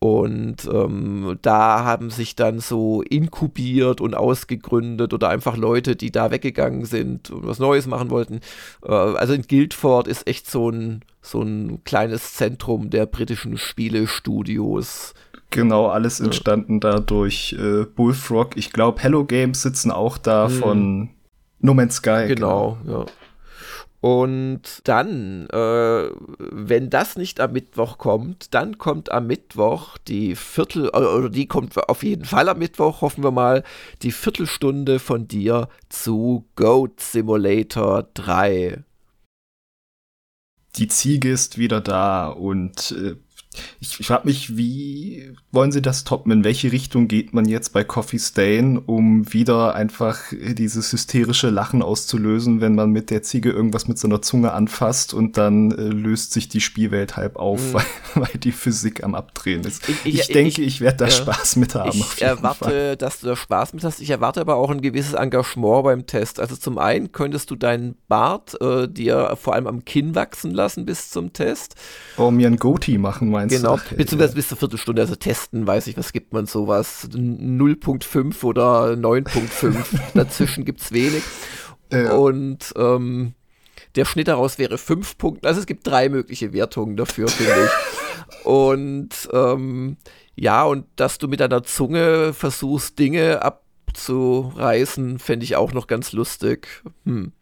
und 0.03 0.67
ähm, 0.73 1.37
da 1.43 1.83
haben 1.83 2.09
sich 2.09 2.35
dann 2.35 2.59
so 2.59 3.03
inkubiert 3.03 4.01
und 4.01 4.15
ausgegründet 4.15 5.13
oder 5.13 5.29
einfach 5.29 5.55
Leute, 5.57 5.95
die 5.95 6.11
da 6.11 6.31
weggegangen 6.31 6.85
sind 6.85 7.29
und 7.29 7.45
was 7.45 7.59
Neues 7.59 7.85
machen 7.85 8.09
wollten. 8.09 8.39
Äh, 8.83 8.91
also 8.91 9.33
in 9.33 9.43
Guildford 9.43 10.07
ist 10.07 10.25
echt 10.27 10.49
so 10.49 10.71
ein, 10.71 11.01
so 11.21 11.43
ein 11.43 11.83
kleines 11.83 12.33
Zentrum 12.33 12.89
der 12.89 13.05
britischen 13.05 13.59
Spielestudios. 13.59 15.13
Genau, 15.51 15.85
alles 15.85 16.19
entstanden 16.19 16.79
ja. 16.83 16.93
da 16.93 16.99
durch 16.99 17.55
äh, 17.59 17.85
Bullfrog. 17.85 18.57
Ich 18.57 18.73
glaube, 18.73 19.03
Hello 19.03 19.23
Games 19.23 19.61
sitzen 19.61 19.91
auch 19.91 20.17
da 20.17 20.47
hm. 20.47 20.55
von 20.55 21.09
No 21.59 21.75
Man's 21.75 21.97
Sky. 21.97 22.25
Genau, 22.27 22.79
genau. 22.83 23.01
ja. 23.01 23.05
Und 24.01 24.81
dann, 24.85 25.47
äh, 25.51 26.09
wenn 26.39 26.89
das 26.89 27.17
nicht 27.17 27.39
am 27.39 27.53
Mittwoch 27.53 27.99
kommt, 27.99 28.51
dann 28.55 28.79
kommt 28.79 29.11
am 29.11 29.27
Mittwoch 29.27 29.99
die 29.99 30.35
Viertel, 30.35 30.87
äh, 30.87 30.97
oder 30.97 31.29
die 31.29 31.45
kommt 31.45 31.77
auf 31.87 32.01
jeden 32.01 32.25
Fall 32.25 32.49
am 32.49 32.57
Mittwoch, 32.57 33.01
hoffen 33.01 33.23
wir 33.23 33.29
mal, 33.29 33.63
die 34.01 34.11
Viertelstunde 34.11 34.97
von 34.97 35.27
dir 35.27 35.69
zu 35.89 36.45
Goat 36.55 36.99
Simulator 36.99 38.07
3. 38.15 38.83
Die 40.77 40.87
Ziege 40.87 41.31
ist 41.31 41.59
wieder 41.59 41.79
da 41.79 42.29
und 42.29 42.91
äh, 42.97 43.15
Ich, 43.81 43.99
ich 43.99 44.07
frage 44.07 44.27
mich, 44.27 44.55
wie 44.55 45.33
wollen 45.51 45.71
Sie 45.71 45.81
das 45.81 46.05
toppen? 46.05 46.31
In 46.31 46.43
welche 46.43 46.71
Richtung 46.71 47.07
geht 47.07 47.33
man 47.33 47.45
jetzt 47.45 47.73
bei 47.73 47.83
Coffee 47.83 48.19
Stain, 48.19 48.77
um 48.77 49.33
wieder 49.33 49.75
einfach 49.75 50.19
dieses 50.31 50.93
hysterische 50.93 51.49
Lachen 51.49 51.81
auszulösen, 51.81 52.61
wenn 52.61 52.75
man 52.75 52.91
mit 52.91 53.09
der 53.09 53.23
Ziege 53.23 53.51
irgendwas 53.51 53.87
mit 53.87 53.97
seiner 53.97 54.21
Zunge 54.21 54.53
anfasst 54.53 55.13
und 55.13 55.37
dann 55.37 55.71
äh, 55.71 55.81
löst 55.81 56.31
sich 56.31 56.47
die 56.47 56.61
Spielwelt 56.61 57.17
halb 57.17 57.35
auf, 57.35 57.61
mhm. 57.61 57.73
weil, 57.73 57.85
weil, 58.15 58.39
die 58.39 58.53
Physik 58.53 59.03
am 59.03 59.15
Abdrehen 59.15 59.61
ist. 59.65 59.87
Ich, 59.89 60.05
ich, 60.05 60.19
ich 60.21 60.27
denke, 60.27 60.61
ich, 60.61 60.79
werde 60.79 60.97
da 60.97 61.05
ja. 61.05 61.11
Spaß 61.11 61.57
mit 61.57 61.75
haben. 61.75 61.99
Ich 61.99 62.21
erwarte, 62.21 62.65
Fall. 62.65 62.97
dass 62.97 63.19
du 63.19 63.27
da 63.27 63.35
Spaß 63.35 63.73
mit 63.73 63.83
hast. 63.83 63.99
Ich 63.99 64.09
erwarte 64.09 64.39
aber 64.39 64.55
auch 64.55 64.69
ein 64.69 64.81
gewisses 64.81 65.13
Engagement 65.13 65.83
beim 65.83 66.05
Test. 66.05 66.39
Also 66.39 66.55
zum 66.55 66.77
einen 66.77 67.11
könntest 67.11 67.51
du 67.51 67.55
deinen 67.55 67.95
Bart 68.07 68.59
äh, 68.61 68.87
dir 68.87 69.37
vor 69.41 69.55
allem 69.55 69.67
am 69.67 69.83
Kinn 69.83 70.15
wachsen 70.15 70.51
lassen 70.51 70.85
bis 70.85 71.09
zum 71.09 71.33
Test. 71.33 71.75
Oh, 72.17 72.31
mir 72.31 72.47
ein 72.47 72.57
Goatee 72.57 72.97
machen, 72.97 73.31
meinst 73.41 73.55
genau. 73.55 73.77
du? 73.77 73.83
Genau, 73.83 73.97
beziehungsweise 73.97 74.35
bis 74.35 74.47
zur 74.47 74.57
Viertelstunde, 74.57 75.01
also 75.01 75.15
testen, 75.15 75.67
weiß 75.67 75.87
ich, 75.87 75.97
was 75.97 76.13
gibt 76.13 76.33
man 76.33 76.45
sowas, 76.45 77.09
0.5 77.11 78.43
oder 78.43 78.93
9.5, 78.93 79.75
dazwischen 80.13 80.65
gibt 80.65 80.81
es 80.81 80.91
wenig. 80.91 81.23
Ja. 81.91 82.13
Und 82.13 82.73
ähm, 82.75 83.33
der 83.95 84.05
Schnitt 84.05 84.27
daraus 84.27 84.57
wäre 84.57 84.77
5 84.77 85.17
Punkte, 85.17 85.47
also 85.47 85.59
es 85.59 85.65
gibt 85.65 85.85
drei 85.85 86.09
mögliche 86.09 86.53
Wertungen 86.53 86.95
dafür, 86.95 87.27
finde 87.27 87.65
ich. 87.65 88.45
Und 88.45 89.29
ähm, 89.33 89.97
ja, 90.35 90.63
und 90.63 90.85
dass 90.95 91.17
du 91.17 91.27
mit 91.27 91.39
deiner 91.39 91.63
Zunge 91.63 92.33
versuchst, 92.33 92.97
Dinge 92.97 93.43
ab 93.43 93.60
abzureißen, 93.91 95.19
fände 95.19 95.43
ich 95.43 95.55
auch 95.55 95.73
noch 95.73 95.87
ganz 95.87 96.13
lustig. 96.13 96.67
Hm. 97.05 97.33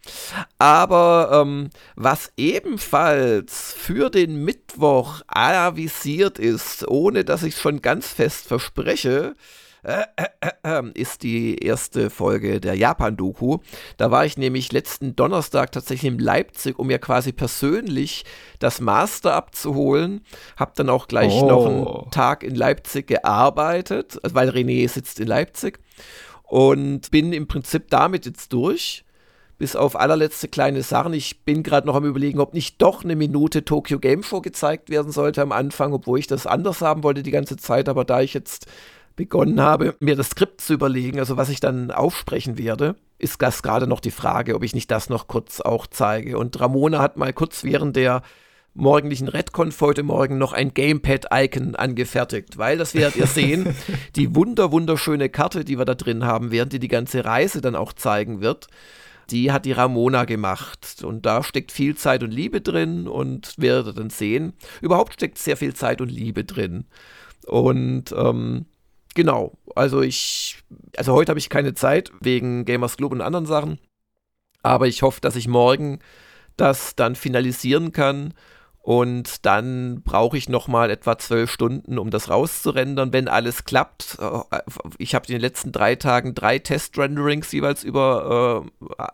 Aber 0.58 1.44
ähm, 1.44 1.70
was 1.96 2.32
ebenfalls 2.38 3.74
für 3.74 4.10
den 4.10 4.44
Mittwoch 4.44 5.22
avisiert 5.28 6.40
ist, 6.40 6.88
ohne 6.88 7.24
dass 7.24 7.44
ich 7.44 7.56
es 7.56 7.62
schon 7.62 7.82
ganz 7.82 8.08
fest 8.08 8.48
verspreche, 8.48 9.36
äh, 9.82 10.04
äh, 10.18 10.50
äh, 10.64 10.92
ist 10.94 11.24
die 11.24 11.64
erste 11.64 12.10
Folge 12.10 12.60
der 12.60 12.76
Japan-Doku. 12.76 13.60
Da 13.96 14.12
war 14.12 14.26
ich 14.26 14.38
nämlich 14.38 14.74
letzten 14.74 15.16
Donnerstag 15.16 15.72
tatsächlich 15.72 16.12
in 16.12 16.20
Leipzig, 16.20 16.78
um 16.78 16.88
mir 16.88 17.00
quasi 17.00 17.32
persönlich 17.32 18.26
das 18.60 18.82
Master 18.82 19.36
abzuholen. 19.36 20.26
Hab 20.58 20.76
dann 20.76 20.90
auch 20.90 21.08
gleich 21.08 21.32
oh. 21.32 21.48
noch 21.48 21.66
einen 21.66 22.12
Tag 22.12 22.44
in 22.44 22.56
Leipzig 22.56 23.08
gearbeitet, 23.08 24.20
weil 24.24 24.50
René 24.50 24.90
sitzt 24.90 25.20
in 25.22 25.28
Leipzig 25.28 25.80
und 26.50 27.12
bin 27.12 27.32
im 27.32 27.48
Prinzip 27.48 27.90
damit 27.90 28.26
jetzt 28.26 28.52
durch. 28.54 29.06
Bis 29.60 29.76
auf 29.76 30.00
allerletzte 30.00 30.48
kleine 30.48 30.84
Sachen. 30.84 31.14
Ich 31.14 31.44
bin 31.44 31.64
gerade 31.64 31.86
noch 31.86 31.96
am 31.96 32.06
überlegen, 32.06 32.40
ob 32.40 32.54
nicht 32.54 32.82
doch 32.82 33.04
eine 33.04 33.16
Minute 33.16 33.66
Tokyo 33.66 34.00
Game 34.00 34.24
Show 34.24 34.42
gezeigt 34.42 34.90
werden 34.90 35.12
sollte 35.12 35.42
am 35.42 35.52
Anfang, 35.52 35.94
obwohl 35.94 36.18
ich 36.18 36.28
das 36.28 36.48
anders 36.48 36.82
haben 36.82 37.04
wollte 37.04 37.24
die 37.24 37.32
ganze 37.32 37.58
Zeit. 37.58 37.90
Aber 37.90 38.06
da 38.06 38.22
ich 38.22 38.34
jetzt 38.34 38.68
begonnen 39.18 39.60
habe, 39.60 39.96
mir 40.00 40.16
das 40.16 40.30
Skript 40.30 40.62
zu 40.62 40.74
überlegen, 40.74 41.20
also 41.20 41.36
was 41.36 41.50
ich 41.50 41.60
dann 41.60 41.92
aufsprechen 41.92 42.58
werde, 42.58 42.96
ist 43.18 43.42
das 43.42 43.62
gerade 43.62 43.86
noch 43.86 44.00
die 44.00 44.12
Frage, 44.12 44.56
ob 44.56 44.64
ich 44.64 44.74
nicht 44.74 44.90
das 44.90 45.10
noch 45.10 45.28
kurz 45.28 45.60
auch 45.60 45.86
zeige. 45.88 46.38
Und 46.38 46.58
Ramona 46.60 47.00
hat 47.00 47.18
mal 47.18 47.34
kurz 47.34 47.66
während 47.66 47.98
der 47.98 48.22
morgendlichen 48.74 49.28
Redconf 49.28 49.80
heute 49.82 50.04
Morgen 50.04 50.38
noch 50.38 50.54
ein 50.54 50.74
Gamepad-Icon 50.74 51.76
angefertigt, 51.76 52.58
weil, 52.58 52.78
das 52.78 52.94
werdet 52.94 53.18
ihr 53.18 53.28
sehen, 53.28 53.76
die 54.16 54.36
wunder, 54.36 54.72
wunderschöne 54.72 55.30
Karte, 55.30 55.66
die 55.66 55.78
wir 55.78 55.86
da 55.86 55.96
drin 55.96 56.26
haben, 56.26 56.52
während 56.52 56.74
die 56.74 56.80
die 56.80 56.88
ganze 56.88 57.26
Reise 57.26 57.62
dann 57.62 57.76
auch 57.76 57.94
zeigen 57.94 58.42
wird, 58.42 58.68
die 59.30 59.52
hat 59.52 59.66
die 59.66 59.72
Ramona 59.72 60.26
gemacht. 60.26 61.04
Und 61.04 61.26
da 61.26 61.44
steckt 61.44 61.72
viel 61.72 61.96
Zeit 61.96 62.24
und 62.24 62.32
Liebe 62.32 62.62
drin 62.62 63.08
und 63.08 63.54
werdet 63.58 63.88
ihr 63.88 63.94
dann 63.94 64.10
sehen. 64.10 64.54
Überhaupt 64.82 65.14
steckt 65.14 65.38
sehr 65.38 65.58
viel 65.58 65.74
Zeit 65.74 66.02
und 66.02 66.10
Liebe 66.10 66.44
drin. 66.44 66.86
Und 67.46 68.12
ähm, 68.12 68.66
genau, 69.16 69.58
also 69.76 70.02
ich, 70.02 70.58
also 70.98 71.14
heute 71.14 71.32
habe 71.32 71.40
ich 71.40 71.50
keine 71.50 71.74
Zeit 71.74 72.12
wegen 72.22 72.66
Gamers 72.66 72.98
Club 72.98 73.12
und 73.12 73.22
anderen 73.22 73.46
Sachen. 73.46 73.80
Aber 74.64 74.88
ich 74.88 75.04
hoffe, 75.04 75.22
dass 75.22 75.36
ich 75.36 75.48
morgen 75.48 76.00
das 76.58 76.96
dann 76.96 77.16
finalisieren 77.16 77.92
kann 77.92 78.34
und 78.82 79.46
dann 79.46 80.02
brauche 80.04 80.38
ich 80.38 80.48
noch 80.48 80.68
mal 80.68 80.90
etwa 80.90 81.18
zwölf 81.18 81.52
Stunden, 81.52 82.00
um 82.00 82.10
das 82.10 82.30
rauszurendern, 82.30 83.12
wenn 83.12 83.28
alles 83.28 83.66
klappt. 83.66 84.18
Äh, 84.20 84.60
ich 84.98 85.16
habe 85.16 85.28
in 85.28 85.34
den 85.34 85.42
letzten 85.42 85.72
drei 85.72 85.96
Tagen 85.96 86.34
drei 86.34 86.60
Test-Renderings 86.60 87.52
jeweils 87.52 87.84
über 87.84 88.66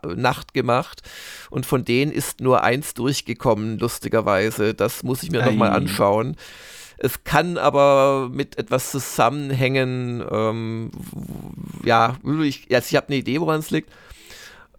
äh, 0.04 0.14
Nacht 0.14 0.54
gemacht 0.54 1.02
und 1.50 1.66
von 1.66 1.84
denen 1.84 2.12
ist 2.12 2.40
nur 2.40 2.62
eins 2.62 2.94
durchgekommen, 2.94 3.78
lustigerweise. 3.78 4.72
Das 4.72 5.02
muss 5.02 5.22
ich 5.22 5.30
mir 5.30 5.44
noch 5.44 5.52
mal 5.52 5.70
anschauen. 5.70 6.36
Es 6.98 7.24
kann 7.24 7.58
aber 7.58 8.30
mit 8.32 8.58
etwas 8.58 8.90
zusammenhängen. 8.90 10.24
Ähm, 10.30 10.90
ja, 11.84 12.16
ich, 12.42 12.74
also 12.74 12.86
ich 12.88 12.96
habe 12.96 13.08
eine 13.08 13.16
Idee, 13.16 13.40
woran 13.40 13.60
es 13.60 13.70
liegt. 13.70 13.90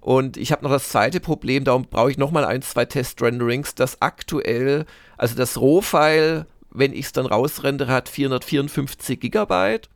Und 0.07 0.37
ich 0.37 0.53
habe 0.53 0.63
noch 0.63 0.71
das 0.71 0.87
zweite 0.87 1.19
Problem, 1.19 1.65
darum 1.65 1.83
brauche 1.83 2.09
ich 2.09 2.17
nochmal 2.17 2.45
ein, 2.45 2.61
zwei 2.61 2.85
Test-Renderings, 2.85 3.75
das 3.75 4.01
aktuell, 4.01 4.85
also 5.17 5.35
das 5.35 5.59
Rohfile, 5.59 6.47
wenn 6.69 6.93
ich 6.93 7.07
es 7.07 7.11
dann 7.11 7.25
rausrendere, 7.25 7.91
hat 7.91 8.07
454 8.07 9.19
Gigabyte 9.19 9.89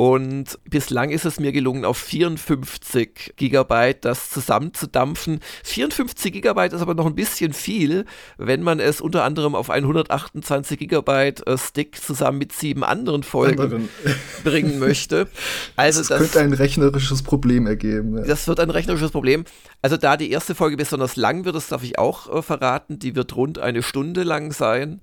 und 0.00 0.58
bislang 0.64 1.10
ist 1.10 1.26
es 1.26 1.38
mir 1.38 1.52
gelungen, 1.52 1.84
auf 1.84 1.98
54 1.98 3.34
Gigabyte 3.36 4.06
das 4.06 4.30
zusammenzudampfen. 4.30 5.40
54 5.62 6.32
Gigabyte 6.32 6.72
ist 6.72 6.80
aber 6.80 6.94
noch 6.94 7.04
ein 7.04 7.14
bisschen 7.14 7.52
viel, 7.52 8.06
wenn 8.38 8.62
man 8.62 8.80
es 8.80 9.02
unter 9.02 9.24
anderem 9.24 9.54
auf 9.54 9.68
einen 9.68 9.84
128 9.84 10.78
Gigabyte 10.78 11.46
äh, 11.46 11.58
Stick 11.58 12.00
zusammen 12.00 12.38
mit 12.38 12.52
sieben 12.52 12.82
anderen 12.82 13.22
Folgen 13.22 13.60
anderen. 13.60 13.88
bringen 14.42 14.78
möchte. 14.78 15.28
Also 15.76 15.98
das, 16.00 16.08
das, 16.08 16.18
könnte 16.18 16.40
ein 16.40 16.54
rechnerisches 16.54 17.22
Problem 17.22 17.66
ergeben. 17.66 18.16
Ja. 18.16 18.24
Das 18.24 18.48
wird 18.48 18.58
ein 18.58 18.70
rechnerisches 18.70 19.10
Problem. 19.10 19.44
Also 19.82 19.98
da 19.98 20.16
die 20.16 20.30
erste 20.30 20.54
Folge 20.54 20.78
besonders 20.78 21.16
lang 21.16 21.44
wird, 21.44 21.56
das 21.56 21.68
darf 21.68 21.82
ich 21.82 21.98
auch 21.98 22.34
äh, 22.34 22.40
verraten, 22.40 22.98
die 22.98 23.16
wird 23.16 23.36
rund 23.36 23.58
eine 23.58 23.82
Stunde 23.82 24.22
lang 24.22 24.52
sein, 24.52 25.02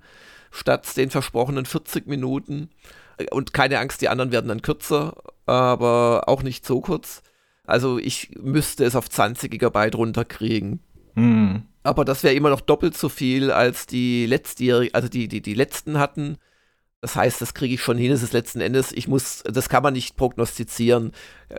statt 0.50 0.96
den 0.96 1.10
versprochenen 1.10 1.66
40 1.66 2.08
Minuten. 2.08 2.70
Und 3.30 3.52
keine 3.52 3.78
Angst, 3.78 4.00
die 4.00 4.08
anderen 4.08 4.32
werden 4.32 4.48
dann 4.48 4.62
kürzer, 4.62 5.14
aber 5.46 6.24
auch 6.26 6.42
nicht 6.42 6.64
so 6.64 6.80
kurz. 6.80 7.22
Also 7.64 7.98
ich 7.98 8.30
müsste 8.40 8.84
es 8.84 8.96
auf 8.96 9.10
20 9.10 9.50
Gigabyte 9.50 9.96
runterkriegen. 9.96 10.80
Hm. 11.14 11.62
Aber 11.82 12.04
das 12.04 12.22
wäre 12.22 12.34
immer 12.34 12.50
noch 12.50 12.60
doppelt 12.60 12.96
so 12.96 13.08
viel, 13.08 13.50
als 13.50 13.86
die 13.86 14.26
letztjährigen, 14.26 14.94
also 14.94 15.08
die, 15.08 15.28
die, 15.28 15.40
die 15.40 15.54
letzten 15.54 15.98
hatten. 15.98 16.38
Das 17.00 17.14
heißt, 17.14 17.40
das 17.40 17.54
kriege 17.54 17.74
ich 17.74 17.82
schon 17.82 17.96
hin. 17.96 18.10
Es 18.10 18.22
ist 18.22 18.32
letzten 18.32 18.60
Endes, 18.60 18.90
ich 18.92 19.06
muss, 19.06 19.44
das 19.44 19.68
kann 19.68 19.82
man 19.82 19.94
nicht 19.94 20.16
prognostizieren. 20.16 21.12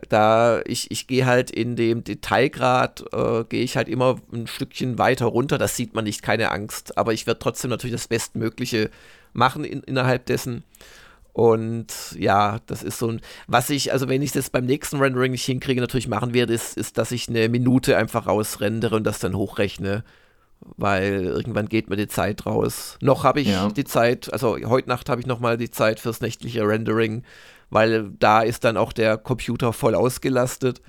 Da 0.10 0.62
ich, 0.65 0.91
ich 0.91 1.08
gehe 1.08 1.26
halt 1.26 1.50
in 1.50 1.76
dem 1.76 2.04
Detailgrad, 2.04 3.06
äh, 3.13 3.45
gehe 3.45 3.63
ich 3.63 3.78
halt 3.78 3.88
immer 3.88 4.17
ein 4.34 4.48
Stückchen 4.48 4.98
weiter 4.98 5.28
runter. 5.28 5.58
Das 5.58 5.76
sieht 5.78 5.93
man 5.93 6.04
nicht, 6.04 6.22
keine 6.22 6.52
Angst. 6.52 6.98
Aber 6.98 7.13
ich 7.13 7.26
werde 7.26 7.39
trotzdem 7.39 7.69
natürlich 7.69 7.95
das 7.95 8.10
Bestmögliche 8.10 8.89
machen 9.32 9.63
in, 9.63 9.82
innerhalb 9.84 10.26
dessen. 10.26 10.63
Und 11.33 12.15
ja, 12.17 12.59
das 12.65 12.83
ist 12.83 12.99
so 12.99 13.09
ein, 13.09 13.21
was 13.47 13.69
ich, 13.69 13.93
also 13.93 14.09
wenn 14.09 14.21
ich 14.21 14.31
das 14.31 14.49
beim 14.49 14.65
nächsten 14.65 14.97
Rendering 14.97 15.31
nicht 15.31 15.45
hinkriege, 15.45 15.79
natürlich 15.79 16.07
machen 16.07 16.33
werde, 16.33 16.53
ist, 16.53 16.77
ist, 16.77 16.97
dass 16.97 17.11
ich 17.11 17.29
eine 17.29 17.49
Minute 17.49 17.97
einfach 17.97 18.27
rausrendere 18.27 18.95
und 18.95 19.03
das 19.03 19.19
dann 19.19 19.35
hochrechne. 19.35 20.03
Weil 20.75 21.23
irgendwann 21.23 21.69
geht 21.69 21.89
mir 21.89 21.95
die 21.95 22.09
Zeit 22.09 22.45
raus. 22.45 22.97
Noch 23.01 23.23
habe 23.23 23.39
ich 23.39 23.47
ja. 23.47 23.69
die 23.69 23.85
Zeit, 23.85 24.31
also 24.33 24.57
heute 24.65 24.89
Nacht 24.89 25.07
habe 25.07 25.21
ich 25.21 25.27
nochmal 25.27 25.55
die 25.55 25.71
Zeit 25.71 26.01
fürs 26.01 26.19
nächtliche 26.19 26.67
Rendering, 26.67 27.23
weil 27.69 28.11
da 28.19 28.41
ist 28.41 28.65
dann 28.65 28.75
auch 28.75 28.91
der 28.91 29.17
Computer 29.17 29.71
voll 29.71 29.95
ausgelastet. 29.95 30.81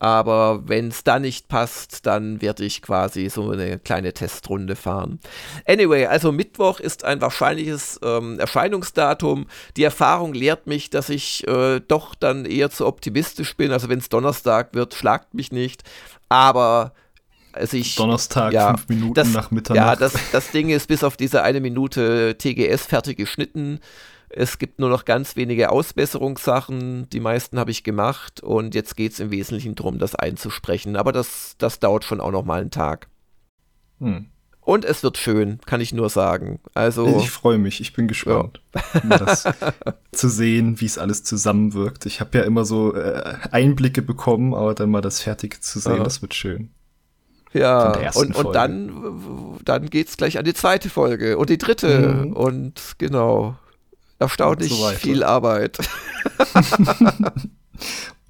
Aber 0.00 0.68
wenn 0.68 0.88
es 0.88 1.04
da 1.04 1.18
nicht 1.18 1.48
passt, 1.48 2.06
dann 2.06 2.40
werde 2.40 2.64
ich 2.64 2.82
quasi 2.82 3.28
so 3.28 3.50
eine 3.50 3.78
kleine 3.78 4.12
Testrunde 4.12 4.76
fahren. 4.76 5.18
Anyway, 5.66 6.06
also 6.06 6.32
Mittwoch 6.32 6.80
ist 6.80 7.04
ein 7.04 7.20
wahrscheinliches 7.20 7.98
ähm, 8.02 8.38
Erscheinungsdatum. 8.38 9.46
Die 9.76 9.82
Erfahrung 9.82 10.34
lehrt 10.34 10.66
mich, 10.66 10.90
dass 10.90 11.08
ich 11.08 11.46
äh, 11.48 11.80
doch 11.80 12.14
dann 12.14 12.44
eher 12.44 12.70
zu 12.70 12.86
optimistisch 12.86 13.56
bin. 13.56 13.72
Also 13.72 13.88
wenn 13.88 13.98
es 13.98 14.08
Donnerstag 14.08 14.74
wird, 14.74 14.94
schlagt 14.94 15.34
mich 15.34 15.52
nicht. 15.52 15.82
Aber 16.28 16.92
also 17.52 17.76
ich, 17.76 17.96
Donnerstag, 17.96 18.52
ja, 18.52 18.68
fünf 18.68 18.88
Minuten 18.88 19.14
das, 19.14 19.32
nach 19.32 19.50
Mitternacht. 19.50 19.84
Ja, 19.84 19.96
das, 19.96 20.14
das 20.32 20.50
Ding 20.50 20.68
ist 20.68 20.86
bis 20.86 21.02
auf 21.02 21.16
diese 21.16 21.42
eine 21.42 21.60
Minute 21.60 22.36
TGS 22.38 22.86
fertig 22.86 23.16
geschnitten. 23.16 23.80
Es 24.30 24.58
gibt 24.58 24.78
nur 24.78 24.90
noch 24.90 25.04
ganz 25.04 25.36
wenige 25.36 25.70
Ausbesserungssachen. 25.70 27.08
Die 27.10 27.20
meisten 27.20 27.58
habe 27.58 27.70
ich 27.70 27.84
gemacht 27.84 28.40
und 28.40 28.74
jetzt 28.74 28.96
geht 28.96 29.12
es 29.12 29.20
im 29.20 29.30
Wesentlichen 29.30 29.74
darum, 29.74 29.98
das 29.98 30.14
einzusprechen. 30.14 30.96
Aber 30.96 31.12
das, 31.12 31.54
das 31.58 31.80
dauert 31.80 32.04
schon 32.04 32.20
auch 32.20 32.30
noch 32.30 32.44
mal 32.44 32.60
einen 32.60 32.70
Tag. 32.70 33.08
Hm. 34.00 34.26
Und 34.60 34.84
es 34.84 35.02
wird 35.02 35.16
schön, 35.16 35.60
kann 35.64 35.80
ich 35.80 35.94
nur 35.94 36.10
sagen. 36.10 36.60
Also 36.74 37.16
ich 37.16 37.30
freue 37.30 37.56
mich, 37.56 37.80
ich 37.80 37.94
bin 37.94 38.06
gespannt, 38.06 38.60
ja. 39.08 39.16
das 39.16 39.44
zu 40.12 40.28
sehen, 40.28 40.78
wie 40.82 40.84
es 40.84 40.98
alles 40.98 41.24
zusammenwirkt. 41.24 42.04
Ich 42.04 42.20
habe 42.20 42.36
ja 42.36 42.44
immer 42.44 42.66
so 42.66 42.94
äh, 42.94 43.38
Einblicke 43.50 44.02
bekommen, 44.02 44.52
aber 44.52 44.74
dann 44.74 44.90
mal 44.90 45.00
das 45.00 45.22
Fertige 45.22 45.58
zu 45.60 45.78
sehen, 45.78 45.96
ja. 45.96 46.04
das 46.04 46.20
wird 46.20 46.34
schön. 46.34 46.68
Ja, 47.54 48.10
und, 48.14 48.36
und 48.36 48.54
dann, 48.54 49.58
dann 49.64 49.88
geht 49.88 50.08
es 50.08 50.18
gleich 50.18 50.38
an 50.38 50.44
die 50.44 50.52
zweite 50.52 50.90
Folge 50.90 51.38
und 51.38 51.48
die 51.48 51.56
dritte 51.56 52.26
mhm. 52.26 52.32
und 52.34 52.96
genau. 52.98 53.56
Erstaunlich 54.18 54.72
so 54.72 54.88
viel 54.90 55.22
Arbeit. 55.22 55.78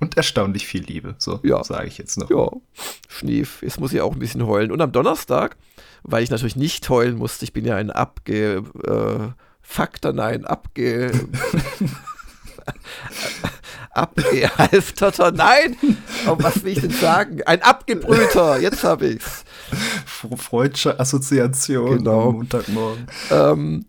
und 0.01 0.17
erstaunlich 0.17 0.67
viel 0.67 0.83
Liebe, 0.83 1.15
so 1.19 1.41
ja. 1.43 1.63
sage 1.65 1.89
ich 1.89 1.99
jetzt 1.99 2.19
noch. 2.19 2.29
Ja, 2.31 2.51
Schnief. 3.09 3.63
Jetzt 3.63 3.81
muss 3.81 3.93
ich 3.93 4.01
auch 4.01 4.13
ein 4.13 4.19
bisschen 4.19 4.47
heulen. 4.47 4.71
Und 4.71 4.81
am 4.81 4.93
Donnerstag, 4.93 5.57
weil 6.03 6.23
ich 6.23 6.31
natürlich 6.31 6.57
nicht 6.57 6.89
heulen 6.89 7.17
musste, 7.17 7.45
ich 7.45 7.53
bin 7.53 7.65
ja 7.65 7.77
ein 7.77 7.91
abge... 7.91 8.63
Äh, 8.85 9.33
Faktor, 9.61 10.15
nein, 10.15 10.47
abge... 10.47 11.11
abgehalfterter, 13.91 15.33
nein, 15.33 15.77
oh, 16.27 16.37
was 16.39 16.63
will 16.63 16.73
ich 16.73 16.81
denn 16.81 16.91
sagen? 16.91 17.43
Ein 17.45 17.63
abgebrühter, 17.63 18.61
jetzt 18.61 18.85
habe 18.85 19.09
ich's. 19.09 19.45
Freudsche 20.37 20.99
Assoziation 20.99 21.99
genau. 21.99 22.29
am 22.29 22.35
Montagmorgen. 22.37 23.07
Ähm, 23.31 23.87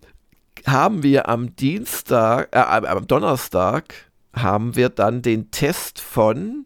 haben 0.65 1.03
wir 1.03 1.29
am 1.29 1.55
Dienstag, 1.55 2.49
äh, 2.51 2.59
am 2.59 3.07
Donnerstag 3.07 3.93
haben 4.33 4.75
wir 4.75 4.89
dann 4.89 5.21
den 5.21 5.51
Test 5.51 5.99
von 5.99 6.65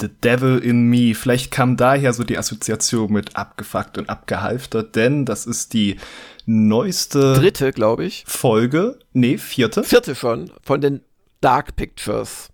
The 0.00 0.08
Devil 0.08 0.58
in 0.58 0.88
Me. 0.88 1.14
Vielleicht 1.14 1.50
kam 1.50 1.76
daher 1.76 2.12
so 2.12 2.24
die 2.24 2.38
Assoziation 2.38 3.12
mit 3.12 3.36
abgefuckt 3.36 3.98
und 3.98 4.08
abgehalftert, 4.08 4.96
denn 4.96 5.24
das 5.24 5.46
ist 5.46 5.74
die 5.74 5.96
neueste 6.46 7.34
dritte, 7.34 7.72
glaube 7.72 8.04
ich, 8.04 8.24
Folge. 8.26 8.98
Nee, 9.12 9.38
vierte. 9.38 9.84
Vierte 9.84 10.14
schon 10.14 10.50
von 10.62 10.80
den 10.80 11.02
Dark 11.40 11.76
Pictures. 11.76 12.49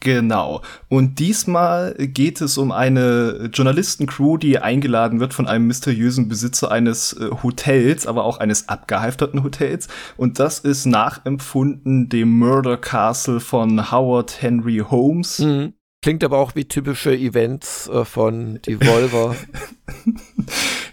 Genau. 0.00 0.62
Und 0.88 1.18
diesmal 1.18 1.94
geht 1.94 2.40
es 2.40 2.58
um 2.58 2.72
eine 2.72 3.50
Journalistencrew, 3.52 4.36
die 4.36 4.58
eingeladen 4.58 5.20
wird 5.20 5.34
von 5.34 5.46
einem 5.46 5.66
mysteriösen 5.66 6.28
Besitzer 6.28 6.70
eines 6.70 7.12
äh, 7.14 7.30
Hotels, 7.42 8.06
aber 8.06 8.24
auch 8.24 8.38
eines 8.38 8.68
abgehalfterten 8.68 9.42
Hotels. 9.42 9.88
Und 10.16 10.38
das 10.38 10.60
ist 10.60 10.86
nachempfunden 10.86 12.08
dem 12.08 12.38
Murder 12.38 12.76
Castle 12.76 13.40
von 13.40 13.90
Howard 13.90 14.42
Henry 14.42 14.82
Holmes. 14.88 15.38
Mhm. 15.38 15.74
Klingt 16.02 16.22
aber 16.22 16.38
auch 16.38 16.54
wie 16.54 16.66
typische 16.66 17.16
Events 17.16 17.88
äh, 17.88 18.04
von 18.04 18.60
Devolver. 18.66 19.36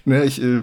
ne, 0.05 0.23
ich 0.23 0.41
äh, 0.41 0.61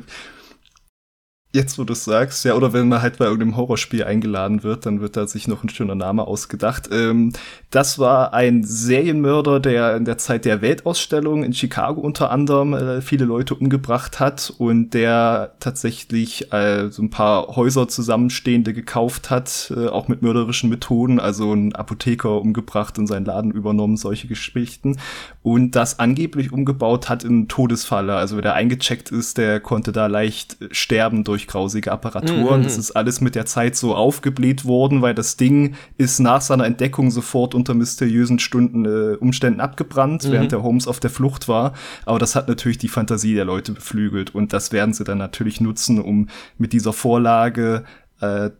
Jetzt, 1.50 1.78
wo 1.78 1.84
du 1.84 1.94
es 1.94 2.04
sagst, 2.04 2.44
ja, 2.44 2.54
oder 2.54 2.74
wenn 2.74 2.88
man 2.88 3.00
halt 3.00 3.16
bei 3.16 3.24
irgendeinem 3.24 3.56
Horrorspiel 3.56 4.04
eingeladen 4.04 4.62
wird, 4.64 4.84
dann 4.84 5.00
wird 5.00 5.16
da 5.16 5.26
sich 5.26 5.48
noch 5.48 5.64
ein 5.64 5.70
schöner 5.70 5.94
Name 5.94 6.26
ausgedacht. 6.26 6.90
Ähm, 6.92 7.32
das 7.70 7.98
war 7.98 8.34
ein 8.34 8.64
Serienmörder, 8.64 9.58
der 9.58 9.96
in 9.96 10.04
der 10.04 10.18
Zeit 10.18 10.44
der 10.44 10.61
Weltausstellung 10.61 11.44
in 11.44 11.54
Chicago 11.54 12.02
unter 12.02 12.30
anderem 12.30 12.74
äh, 12.74 13.00
viele 13.00 13.24
Leute 13.24 13.54
umgebracht 13.54 14.20
hat 14.20 14.52
und 14.58 14.92
der 14.92 15.54
tatsächlich 15.58 16.52
äh, 16.52 16.90
so 16.90 17.02
ein 17.02 17.08
paar 17.08 17.56
Häuser 17.56 17.88
zusammenstehende 17.88 18.74
gekauft 18.74 19.30
hat, 19.30 19.72
äh, 19.74 19.88
auch 19.88 20.08
mit 20.08 20.20
mörderischen 20.20 20.68
Methoden, 20.68 21.18
also 21.18 21.52
einen 21.52 21.74
Apotheker 21.74 22.42
umgebracht 22.42 22.98
und 22.98 23.06
seinen 23.06 23.24
Laden 23.24 23.52
übernommen, 23.52 23.96
solche 23.96 24.28
Geschichten. 24.28 24.98
Und 25.42 25.70
das 25.76 25.98
angeblich 25.98 26.52
umgebaut 26.52 27.08
hat 27.08 27.24
in 27.24 27.48
Todesfalle. 27.48 28.16
Also 28.16 28.37
wer 28.37 28.42
da 28.42 28.52
eingecheckt 28.52 29.11
ist, 29.11 29.38
der 29.38 29.61
konnte 29.61 29.92
da 29.92 30.08
leicht 30.08 30.58
sterben 30.72 31.24
durch 31.24 31.38
durch 31.38 31.46
grausige 31.46 31.92
Apparaturen. 31.92 32.61
Mhm. 32.61 32.64
Das 32.64 32.77
ist 32.77 32.92
alles 32.92 33.20
mit 33.20 33.35
der 33.35 33.46
Zeit 33.46 33.77
so 33.77 33.94
aufgebläht 33.94 34.64
worden, 34.64 35.03
weil 35.03 35.14
das 35.14 35.37
Ding 35.37 35.77
ist 35.96 36.18
nach 36.18 36.40
seiner 36.40 36.66
Entdeckung 36.66 37.11
sofort 37.11 37.55
unter 37.55 37.74
mysteriösen 37.74 38.38
Stunden, 38.38 38.85
äh, 38.85 39.16
Umständen 39.16 39.61
abgebrannt, 39.61 40.24
mhm. 40.24 40.33
während 40.33 40.53
der 40.53 40.62
Holmes 40.62 40.88
auf 40.88 41.01
der 41.01 41.11
Flucht 41.11 41.48
war. 41.48 41.74
Aber 42.05 42.18
das 42.18 42.35
hat 42.35 42.48
natürlich 42.48 42.79
die 42.79 42.88
Fantasie 42.88 43.35
der 43.35 43.44
Leute 43.44 43.72
beflügelt 43.72 44.35
und 44.35 44.53
das 44.53 44.72
werden 44.72 44.92
sie 44.92 45.05
dann 45.05 45.18
natürlich 45.18 45.61
nutzen, 45.61 46.01
um 46.01 46.29
mit 46.59 46.72
dieser 46.72 46.92
Vorlage 46.92 47.85
äh, 48.20 48.51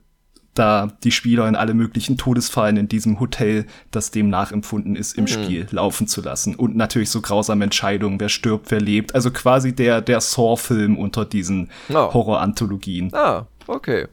da 0.59 0.89
die 1.05 1.13
Spieler 1.13 1.49
in 1.49 1.57
alle 1.57 1.75
möglichen 1.75 2.17
Todesfallen 2.17 2.77
in 2.77 2.89
diesem 2.89 3.21
Hotel, 3.21 3.67
das 3.91 4.11
dem 4.11 4.29
nachempfunden 4.29 4.97
ist, 4.97 5.17
im 5.17 5.25
mhm. 5.25 5.29
Spiel 5.29 5.67
laufen 5.71 6.09
zu 6.09 6.21
lassen. 6.21 6.55
Und 6.55 6.77
natürlich 6.77 7.11
so 7.11 7.21
grausame 7.21 7.65
Entscheidungen, 7.65 8.19
wer 8.21 8.29
stirbt, 8.29 8.71
wer 8.71 8.81
lebt. 8.81 9.15
Also 9.15 9.31
quasi 9.31 9.75
der, 9.75 10.01
der 10.01 10.21
Saw-Film 10.21 10.99
unter 10.99 11.25
diesen 11.25 11.71
oh. 11.91 12.13
Horror-Anthologien. 12.13 13.15
Ah, 13.15 13.47
okay. 13.67 14.07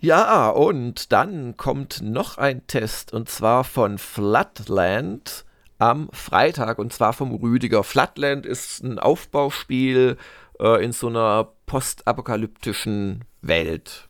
Ja, 0.00 0.50
und 0.50 1.12
dann 1.12 1.56
kommt 1.56 2.02
noch 2.02 2.38
ein 2.38 2.66
Test 2.66 3.12
und 3.12 3.28
zwar 3.28 3.64
von 3.64 3.98
Flatland 3.98 5.44
am 5.78 6.08
Freitag 6.12 6.78
und 6.78 6.92
zwar 6.92 7.12
vom 7.12 7.34
Rüdiger. 7.34 7.82
Flatland 7.82 8.46
ist 8.46 8.82
ein 8.82 8.98
Aufbauspiel 8.98 10.16
äh, 10.60 10.84
in 10.84 10.92
so 10.92 11.08
einer 11.08 11.48
postapokalyptischen 11.66 13.24
Welt. 13.42 14.05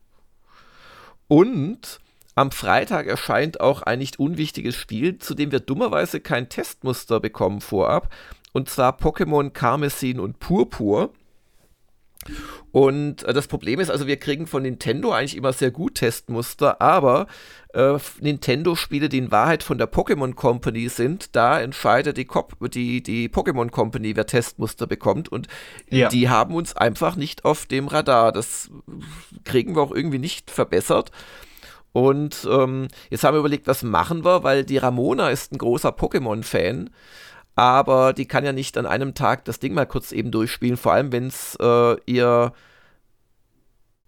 Und 1.29 2.01
am 2.35 2.51
Freitag 2.51 3.07
erscheint 3.07 3.61
auch 3.61 3.83
ein 3.83 3.99
nicht 3.99 4.19
unwichtiges 4.19 4.75
Spiel, 4.75 5.19
zu 5.19 5.35
dem 5.35 5.53
wir 5.53 5.61
dummerweise 5.61 6.21
kein 6.21 6.49
Testmuster 6.49 7.19
bekommen 7.19 7.61
vorab. 7.61 8.13
Und 8.53 8.69
zwar 8.69 8.99
Pokémon 8.99 9.51
Karmesin 9.51 10.21
und 10.21 10.39
Purpur. 10.39 11.13
Und 12.73 13.23
äh, 13.23 13.33
das 13.33 13.49
Problem 13.49 13.81
ist 13.81 13.91
also, 13.91 14.07
wir 14.07 14.19
kriegen 14.19 14.47
von 14.47 14.63
Nintendo 14.63 15.13
eigentlich 15.13 15.37
immer 15.37 15.53
sehr 15.53 15.71
gut 15.71 15.97
Testmuster, 15.97 16.81
aber 16.81 17.27
äh, 17.73 17.99
Nintendo-Spiele, 18.21 19.09
die 19.09 19.19
in 19.19 19.31
Wahrheit 19.31 19.63
von 19.63 19.79
der 19.79 19.91
Pokémon 19.91 20.35
Company 20.35 20.89
sind, 20.89 21.35
da 21.37 21.61
entscheidet 21.61 22.17
die, 22.17 22.27
die, 22.71 23.03
die 23.03 23.29
Pokémon 23.29 23.71
Company, 23.71 24.17
wer 24.17 24.27
Testmuster 24.27 24.87
bekommt. 24.87 25.31
Und 25.31 25.49
ja. 25.91 26.09
die 26.09 26.29
haben 26.29 26.55
uns 26.55 26.77
einfach 26.77 27.17
nicht 27.17 27.45
auf 27.45 27.67
dem 27.67 27.89
Radar. 27.89 28.33
Das 28.33 28.71
kriegen 29.45 29.75
wir 29.77 29.83
auch 29.83 29.93
irgendwie 29.93 30.19
nicht 30.19 30.51
verbessert. 30.51 31.11
Und 31.93 32.47
ähm, 32.51 32.89
jetzt 33.09 33.25
haben 33.25 33.35
wir 33.35 33.41
überlegt, 33.41 33.67
was 33.67 33.83
machen 33.83 34.23
wir, 34.23 34.43
weil 34.43 34.65
die 34.65 34.77
Ramona 34.77 35.31
ist 35.31 35.53
ein 35.53 35.57
großer 35.57 35.91
Pokémon-Fan 35.91 36.91
aber 37.57 38.13
die 38.13 38.27
kann 38.27 38.45
ja 38.45 38.53
nicht 38.53 38.77
an 38.79 38.87
einem 38.87 39.15
Tag 39.15 39.45
das 39.47 39.59
Ding 39.59 39.75
mal 39.75 39.87
kurz 39.87 40.13
eben 40.13 40.31
durchspielen, 40.31 40.77
vor 40.77 40.93
allem 40.93 41.11
wenn 41.11 41.27
es 41.27 41.57
äh, 41.61 41.97
ihr 42.07 42.53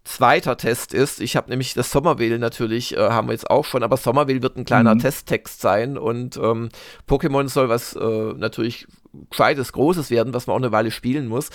zweiter 0.04 0.56
Test 0.56 0.94
ist. 0.94 1.20
Ich 1.20 1.36
habe 1.36 1.50
nämlich 1.50 1.74
das 1.74 1.90
Sommerville 1.90 2.38
natürlich, 2.38 2.96
äh, 2.96 3.10
haben 3.10 3.28
wir 3.28 3.32
jetzt 3.32 3.50
auch 3.50 3.64
schon, 3.64 3.82
aber 3.82 3.96
Sommerville 3.96 4.42
wird 4.42 4.56
ein 4.56 4.64
kleiner 4.64 4.94
mhm. 4.94 5.00
Testtext 5.00 5.60
sein 5.60 5.98
und 5.98 6.36
ähm, 6.36 6.68
Pokémon 7.08 7.48
soll 7.48 7.68
was 7.68 7.94
äh, 7.94 8.32
natürlich 8.34 8.86
gescheites, 9.30 9.72
großes 9.72 10.10
werden, 10.10 10.34
was 10.34 10.46
man 10.46 10.54
auch 10.54 10.60
eine 10.60 10.72
Weile 10.72 10.90
spielen 10.90 11.26
muss. 11.26 11.48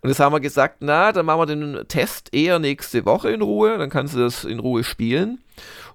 Und 0.00 0.08
jetzt 0.08 0.20
haben 0.20 0.34
wir 0.34 0.40
gesagt, 0.40 0.78
na, 0.80 1.12
dann 1.12 1.26
machen 1.26 1.40
wir 1.40 1.46
den 1.46 1.88
Test 1.88 2.34
eher 2.34 2.58
nächste 2.58 3.04
Woche 3.04 3.30
in 3.30 3.42
Ruhe, 3.42 3.78
dann 3.78 3.90
kannst 3.90 4.14
du 4.14 4.20
das 4.20 4.44
in 4.44 4.58
Ruhe 4.58 4.84
spielen. 4.84 5.42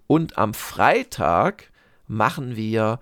Und 0.07 0.37
am 0.37 0.53
Freitag 0.53 1.65
machen 2.07 2.55
wir 2.55 2.99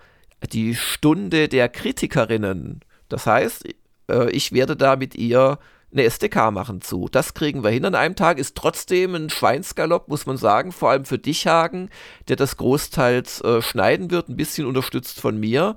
die 0.48 0.76
Stunde 0.76 1.48
der 1.48 1.70
Kritikerinnen. 1.70 2.82
Das 3.10 3.26
heißt, 3.26 3.66
äh, 4.10 4.30
ich 4.32 4.52
werde 4.52 4.76
da 4.76 4.96
mit 4.96 5.16
ihr 5.16 5.60
eine 5.92 6.04
SDK 6.04 6.52
machen 6.52 6.82
zu. 6.82 7.08
Das 7.12 7.34
kriegen 7.34 7.64
wir 7.64 7.72
hin 7.72 7.86
an 7.86 7.96
einem 7.96 8.16
Tag. 8.16 8.38
Ist 8.38 8.56
trotzdem 8.56 9.16
ein 9.16 9.30
Schweinsgalopp, 9.30 10.08
muss 10.08 10.26
man 10.26 10.38
sagen. 10.38 10.72
Vor 10.72 10.92
allem 10.92 11.06
für 11.06 11.18
dich, 11.18 11.48
Hagen, 11.48 11.90
der 12.28 12.36
das 12.36 12.58
großteils 12.58 13.42
äh, 13.42 13.62
schneiden 13.62 14.12
wird, 14.12 14.30
ein 14.30 14.36
bisschen 14.36 14.68
unterstützt 14.68 15.20
von 15.20 15.40
mir. 15.40 15.76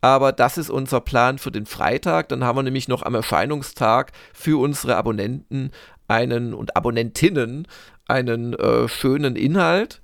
Aber 0.00 0.30
das 0.30 0.58
ist 0.58 0.70
unser 0.70 1.00
Plan 1.00 1.38
für 1.38 1.50
den 1.50 1.66
Freitag. 1.66 2.28
Dann 2.28 2.44
haben 2.44 2.56
wir 2.56 2.62
nämlich 2.62 2.86
noch 2.86 3.02
am 3.02 3.16
Erscheinungstag 3.16 4.12
für 4.32 4.60
unsere 4.60 4.96
Abonnenten 4.96 5.72
einen 6.06 6.54
und 6.54 6.76
Abonnentinnen 6.76 7.66
einen 8.06 8.54
äh, 8.54 8.88
schönen 8.88 9.34
Inhalt. 9.34 10.00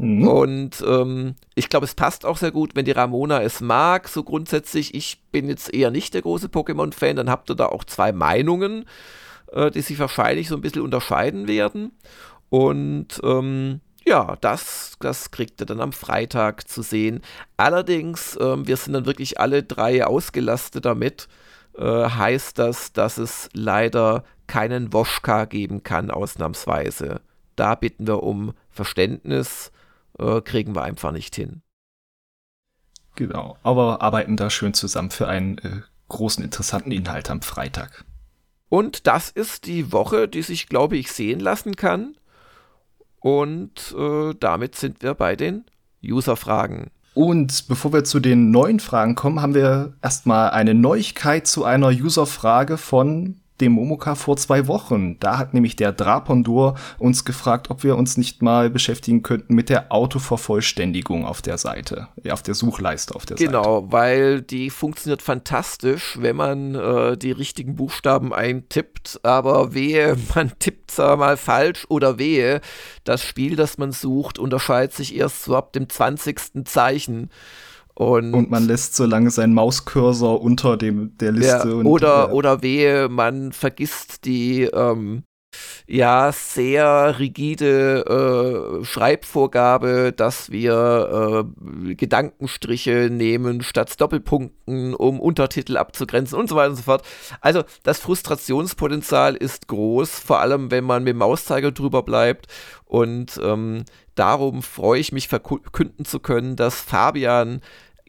Mhm. 0.00 0.26
Und 0.26 0.84
ähm, 0.86 1.34
ich 1.54 1.68
glaube, 1.68 1.84
es 1.84 1.94
passt 1.94 2.24
auch 2.24 2.38
sehr 2.38 2.52
gut, 2.52 2.74
wenn 2.74 2.86
die 2.86 2.90
Ramona 2.90 3.42
es 3.42 3.60
mag. 3.60 4.08
So 4.08 4.24
grundsätzlich, 4.24 4.94
ich 4.94 5.20
bin 5.30 5.46
jetzt 5.46 5.74
eher 5.74 5.90
nicht 5.90 6.14
der 6.14 6.22
große 6.22 6.46
Pokémon-Fan, 6.46 7.16
dann 7.16 7.28
habt 7.28 7.50
ihr 7.50 7.54
da 7.54 7.66
auch 7.66 7.84
zwei 7.84 8.10
Meinungen, 8.10 8.86
äh, 9.52 9.70
die 9.70 9.82
sich 9.82 9.98
wahrscheinlich 9.98 10.48
so 10.48 10.54
ein 10.54 10.62
bisschen 10.62 10.80
unterscheiden 10.80 11.48
werden. 11.48 11.92
Und 12.48 13.20
ähm, 13.22 13.80
ja, 14.06 14.38
das, 14.40 14.94
das 15.00 15.32
kriegt 15.32 15.60
ihr 15.60 15.66
dann 15.66 15.82
am 15.82 15.92
Freitag 15.92 16.66
zu 16.66 16.80
sehen. 16.80 17.20
Allerdings, 17.58 18.38
ähm, 18.40 18.66
wir 18.66 18.78
sind 18.78 18.94
dann 18.94 19.04
wirklich 19.04 19.38
alle 19.38 19.62
drei 19.62 20.06
ausgelastet 20.06 20.86
damit. 20.86 21.28
Äh, 21.76 21.84
heißt 21.84 22.58
das, 22.58 22.94
dass 22.94 23.18
es 23.18 23.50
leider 23.52 24.24
keinen 24.46 24.94
Woschka 24.94 25.44
geben 25.44 25.82
kann, 25.82 26.10
ausnahmsweise. 26.10 27.20
Da 27.54 27.74
bitten 27.74 28.06
wir 28.06 28.22
um 28.22 28.54
Verständnis 28.70 29.72
äh, 30.18 30.40
kriegen 30.40 30.74
wir 30.74 30.82
einfach 30.82 31.12
nicht 31.12 31.34
hin. 31.34 31.62
Genau, 33.16 33.56
aber 33.62 34.02
arbeiten 34.02 34.36
da 34.36 34.50
schön 34.50 34.74
zusammen 34.74 35.10
für 35.10 35.28
einen 35.28 35.58
äh, 35.58 35.82
großen, 36.08 36.44
interessanten 36.44 36.92
Inhalt 36.92 37.30
am 37.30 37.42
Freitag. 37.42 38.04
Und 38.68 39.06
das 39.06 39.30
ist 39.30 39.66
die 39.66 39.92
Woche, 39.92 40.28
die 40.28 40.42
sich, 40.42 40.68
glaube 40.68 40.96
ich, 40.96 41.10
sehen 41.10 41.40
lassen 41.40 41.74
kann. 41.76 42.16
Und 43.18 43.94
äh, 43.98 44.34
damit 44.38 44.76
sind 44.76 45.02
wir 45.02 45.14
bei 45.14 45.36
den 45.36 45.64
User-Fragen. 46.02 46.90
Und 47.14 47.66
bevor 47.68 47.92
wir 47.92 48.04
zu 48.04 48.20
den 48.20 48.50
neuen 48.50 48.80
Fragen 48.80 49.16
kommen, 49.16 49.42
haben 49.42 49.54
wir 49.54 49.94
erstmal 50.00 50.50
eine 50.50 50.74
Neuigkeit 50.74 51.46
zu 51.46 51.64
einer 51.64 51.88
User-Frage 51.88 52.78
von 52.78 53.39
dem 53.60 53.72
Momoka 53.72 54.14
vor 54.14 54.36
zwei 54.36 54.66
Wochen. 54.66 55.18
Da 55.20 55.38
hat 55.38 55.54
nämlich 55.54 55.76
der 55.76 55.92
Drapondur 55.92 56.74
uns 56.98 57.24
gefragt, 57.24 57.70
ob 57.70 57.84
wir 57.84 57.96
uns 57.96 58.16
nicht 58.16 58.42
mal 58.42 58.70
beschäftigen 58.70 59.22
könnten 59.22 59.54
mit 59.54 59.68
der 59.68 59.92
Autovervollständigung 59.92 61.24
auf 61.24 61.42
der 61.42 61.58
Seite, 61.58 62.08
ja, 62.22 62.32
auf 62.32 62.42
der 62.42 62.54
Suchleiste 62.54 63.14
auf 63.14 63.26
der 63.26 63.36
genau, 63.36 63.62
Seite. 63.62 63.80
Genau, 63.80 63.92
weil 63.92 64.42
die 64.42 64.70
funktioniert 64.70 65.22
fantastisch, 65.22 66.18
wenn 66.20 66.36
man 66.36 66.74
äh, 66.74 67.16
die 67.16 67.32
richtigen 67.32 67.76
Buchstaben 67.76 68.32
eintippt, 68.32 69.20
aber 69.22 69.74
wehe, 69.74 70.16
man 70.34 70.52
tippt 70.58 70.90
zwar 70.90 71.16
mal 71.16 71.36
falsch 71.36 71.86
oder 71.88 72.18
wehe, 72.18 72.60
das 73.04 73.22
Spiel, 73.22 73.56
das 73.56 73.78
man 73.78 73.92
sucht, 73.92 74.38
unterscheidet 74.38 74.94
sich 74.94 75.14
erst 75.14 75.44
so 75.44 75.56
ab 75.56 75.72
dem 75.72 75.88
20. 75.88 76.64
Zeichen. 76.64 77.30
Und, 78.00 78.32
und, 78.32 78.50
man 78.50 78.66
lässt 78.66 78.96
so 78.96 79.04
lange 79.04 79.30
seinen 79.30 79.52
Mauscursor 79.52 80.40
unter 80.40 80.78
dem 80.78 81.18
der 81.18 81.32
Liste. 81.32 81.68
Ja, 81.68 81.74
und, 81.74 81.84
oder, 81.84 82.30
äh, 82.30 82.32
oder 82.32 82.62
wehe, 82.62 83.10
man 83.10 83.52
vergisst 83.52 84.24
die 84.24 84.62
ähm, 84.62 85.24
ja 85.86 86.32
sehr 86.32 87.18
rigide 87.18 88.80
äh, 88.80 88.84
Schreibvorgabe, 88.86 90.14
dass 90.16 90.50
wir 90.50 91.44
äh, 91.84 91.94
Gedankenstriche 91.94 93.10
nehmen 93.12 93.62
statt 93.62 94.00
Doppelpunkten, 94.00 94.94
um 94.94 95.20
Untertitel 95.20 95.76
abzugrenzen 95.76 96.38
und 96.38 96.48
so 96.48 96.56
weiter 96.56 96.70
und 96.70 96.76
so 96.76 96.84
fort. 96.84 97.02
Also 97.42 97.64
das 97.82 97.98
Frustrationspotenzial 97.98 99.36
ist 99.36 99.68
groß, 99.68 100.20
vor 100.20 100.40
allem 100.40 100.70
wenn 100.70 100.84
man 100.84 101.04
mit 101.04 101.10
dem 101.10 101.18
Mauszeiger 101.18 101.70
drüber 101.70 102.02
bleibt. 102.02 102.46
Und 102.86 103.38
ähm, 103.42 103.84
darum 104.14 104.62
freue 104.62 105.00
ich 105.00 105.12
mich 105.12 105.28
verkünden 105.28 106.04
zu 106.04 106.18
können, 106.18 106.56
dass 106.56 106.80
Fabian 106.80 107.60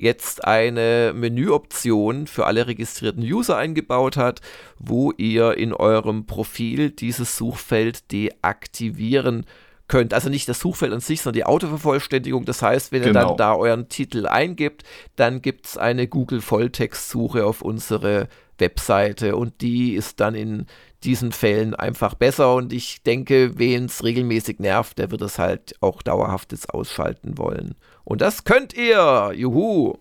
jetzt 0.01 0.45
eine 0.45 1.13
Menüoption 1.15 2.27
für 2.27 2.45
alle 2.45 2.67
registrierten 2.67 3.23
User 3.23 3.55
eingebaut 3.55 4.17
hat, 4.17 4.41
wo 4.79 5.11
ihr 5.11 5.57
in 5.57 5.73
eurem 5.73 6.25
Profil 6.25 6.89
dieses 6.89 7.37
Suchfeld 7.37 8.11
deaktivieren 8.11 9.45
könnt. 9.87 10.13
Also 10.13 10.29
nicht 10.29 10.49
das 10.49 10.59
Suchfeld 10.59 10.93
an 10.93 11.01
sich, 11.01 11.21
sondern 11.21 11.39
die 11.39 11.45
Autovervollständigung. 11.45 12.45
Das 12.45 12.61
heißt, 12.61 12.91
wenn 12.91 13.03
genau. 13.03 13.19
ihr 13.19 13.27
dann 13.27 13.37
da 13.37 13.55
euren 13.55 13.89
Titel 13.89 14.25
eingibt, 14.25 14.83
dann 15.17 15.41
gibt 15.41 15.67
es 15.67 15.77
eine 15.77 16.07
Google 16.07 16.41
Volltextsuche 16.41 17.45
auf 17.45 17.61
unsere 17.61 18.27
Webseite 18.57 19.35
und 19.35 19.61
die 19.61 19.93
ist 19.93 20.19
dann 20.19 20.33
in 20.33 20.65
diesen 21.03 21.31
Fällen 21.31 21.75
einfach 21.75 22.13
besser 22.13 22.55
und 22.55 22.71
ich 22.73 23.03
denke, 23.03 23.57
wen 23.57 23.85
es 23.85 24.03
regelmäßig 24.03 24.59
nervt, 24.59 24.97
der 24.97 25.11
wird 25.11 25.21
es 25.21 25.39
halt 25.39 25.75
auch 25.81 26.01
dauerhaft 26.01 26.51
jetzt 26.51 26.73
ausschalten 26.73 27.37
wollen. 27.37 27.75
Und 28.03 28.21
das 28.21 28.43
könnt 28.43 28.73
ihr. 28.73 29.31
Juhu. 29.35 29.97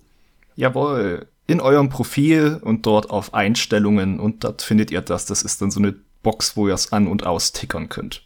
Jawohl. 0.57 1.29
In 1.47 1.61
eurem 1.61 1.89
Profil 1.89 2.61
und 2.63 2.87
dort 2.87 3.11
auf 3.11 3.35
Einstellungen 3.35 4.21
und 4.21 4.45
dort 4.45 4.63
findet 4.63 4.91
ihr 4.91 5.01
das. 5.01 5.27
Das 5.27 5.43
ist 5.43 5.61
dann 5.61 5.71
so 5.71 5.81
eine 5.81 5.97
Box, 6.23 6.57
wo 6.57 6.69
ihr 6.69 6.75
es 6.75 6.93
an- 6.93 7.09
und 7.09 7.27
austickern 7.27 7.89
könnt. 7.89 8.23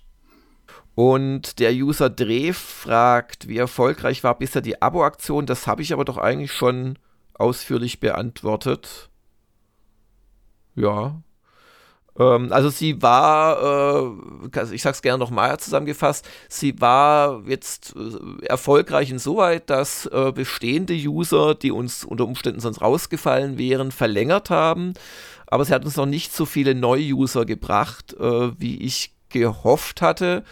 Und 0.94 1.58
der 1.58 1.72
User 1.72 2.10
Dreh 2.10 2.52
fragt, 2.52 3.48
wie 3.48 3.56
erfolgreich 3.56 4.22
war 4.22 4.38
bisher 4.38 4.62
die 4.62 4.80
Abo-Aktion. 4.80 5.46
Das 5.46 5.66
habe 5.66 5.82
ich 5.82 5.92
aber 5.92 6.04
doch 6.04 6.18
eigentlich 6.18 6.52
schon 6.52 6.98
ausführlich 7.34 7.98
beantwortet. 7.98 9.10
Ja, 10.76 11.20
also 12.16 12.68
sie 12.70 13.03
war, 13.03 14.07
äh, 14.53 14.74
ich 14.74 14.83
sag's 14.83 15.03
gerne 15.03 15.18
nochmal 15.18 15.59
zusammengefasst, 15.59 16.29
sie 16.48 16.81
war 16.81 17.42
jetzt 17.46 17.94
äh, 17.96 18.46
erfolgreich 18.46 19.11
insoweit, 19.11 19.68
dass 19.68 20.07
äh, 20.07 20.31
bestehende 20.33 20.94
User, 20.94 21.57
die 21.57 21.72
uns 21.72 22.05
unter 22.05 22.27
Umständen 22.27 22.61
sonst 22.61 22.81
rausgefallen 22.81 23.59
wären, 23.59 23.90
verlängert 23.90 24.50
haben. 24.50 24.94
Aber 25.46 25.64
sie 25.64 25.74
hat 25.74 25.85
uns 25.85 25.96
noch 25.96 26.07
nicht 26.07 26.33
so 26.33 26.46
viele 26.46 26.74
Neu-User 26.74 27.44
gebracht, 27.44 28.16
wie 28.18 28.83
ich 28.83 29.12
gehofft 29.29 30.03
hatte. 30.03 30.42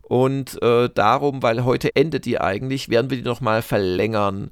Und 0.00 0.58
darum, 0.62 1.42
weil 1.42 1.64
heute 1.64 1.94
endet 1.94 2.24
die 2.24 2.40
eigentlich, 2.40 2.88
werden 2.88 3.10
wir 3.10 3.18
die 3.18 3.24
nochmal 3.24 3.60
verlängern 3.60 4.50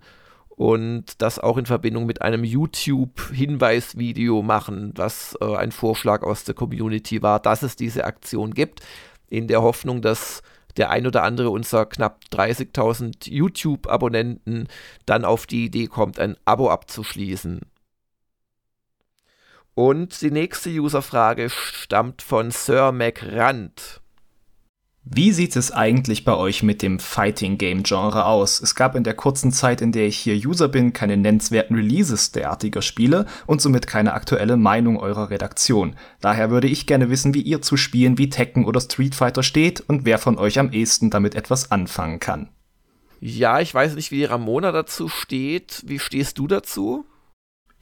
und 0.57 1.21
das 1.21 1.39
auch 1.39 1.57
in 1.57 1.67
Verbindung 1.67 2.07
mit 2.07 2.23
einem 2.23 2.45
YouTube-Hinweisvideo 2.45 4.43
machen, 4.43 4.93
was 4.95 5.37
äh, 5.41 5.57
ein 5.57 5.73
Vorschlag 5.73 6.23
aus 6.23 6.45
der 6.45 6.55
Community 6.55 7.23
war, 7.23 7.41
dass 7.41 7.63
es 7.63 7.77
diese 7.77 8.05
Aktion 8.05 8.55
gibt, 8.55 8.81
in 9.29 9.49
der 9.49 9.63
Hoffnung, 9.63 10.01
dass 10.01 10.43
der 10.77 10.91
ein 10.91 11.07
oder 11.07 11.23
andere 11.23 11.51
unserer 11.51 11.87
knapp 11.87 12.21
30.000 12.33 13.31
YouTube-Abonnenten 13.31 14.69
dann 15.07 15.25
auf 15.25 15.47
die 15.47 15.65
Idee 15.65 15.87
kommt, 15.87 16.19
ein 16.19 16.37
Abo 16.45 16.71
abzuschließen. 16.71 17.61
Und 19.75 20.21
die 20.23 20.31
nächste 20.31 20.71
Userfrage 20.71 21.51
stammt 21.51 22.23
von 22.23 22.53
Sir 22.53 22.93
McRand. 22.93 24.01
Wie 25.07 25.33
sieht 25.33 25.55
es 25.55 25.71
eigentlich 25.71 26.25
bei 26.25 26.35
euch 26.35 26.63
mit 26.63 26.81
dem 26.81 26.99
Fighting 26.99 27.59
Game 27.59 27.83
Genre 27.83 28.25
aus? 28.25 28.59
Es 28.59 28.75
gab 28.75 28.95
in 28.95 29.05
der 29.05 29.13
kurzen 29.13 29.53
Zeit, 29.53 29.83
in 29.83 29.93
der 29.93 30.07
ich 30.07 30.17
hier 30.17 30.35
User 30.35 30.67
bin, 30.67 30.95
keine 30.95 31.19
nennenswerten 31.19 31.77
Releases 31.77 32.33
derartiger 32.33 32.81
Spiele 32.81 33.27
und 33.47 33.61
somit 33.61 33.87
keine 33.87 34.15
aktuelle 34.15 34.57
Meinung 34.57 34.99
eurer 34.99 35.29
Redaktion. 35.29 35.95
Daher 36.23 36.51
würde 36.51 36.69
ich 36.69 36.87
gerne 36.87 37.11
wissen, 37.11 37.35
wie 37.35 37.43
ihr 37.43 37.61
zu 37.61 37.77
Spielen 37.77 38.17
wie 38.17 38.31
Tekken 38.31 38.65
oder 38.65 38.81
Street 38.81 39.15
Fighter 39.15 39.43
steht 39.43 39.83
und 39.83 40.07
wer 40.07 40.19
von 40.19 40.39
euch 40.39 40.59
am 40.59 40.73
ehesten 40.73 41.11
damit 41.11 41.35
etwas 41.35 41.71
anfangen 41.71 42.19
kann. 42.19 42.49
Ja, 43.21 43.61
ich 43.61 43.75
weiß 43.75 43.97
nicht, 43.97 44.11
wie 44.11 44.25
Ramona 44.25 44.73
dazu 44.73 45.11
steht. 45.11 45.83
Wie 45.87 45.99
stehst 45.99 46.39
du 46.39 46.47
dazu? 46.47 47.05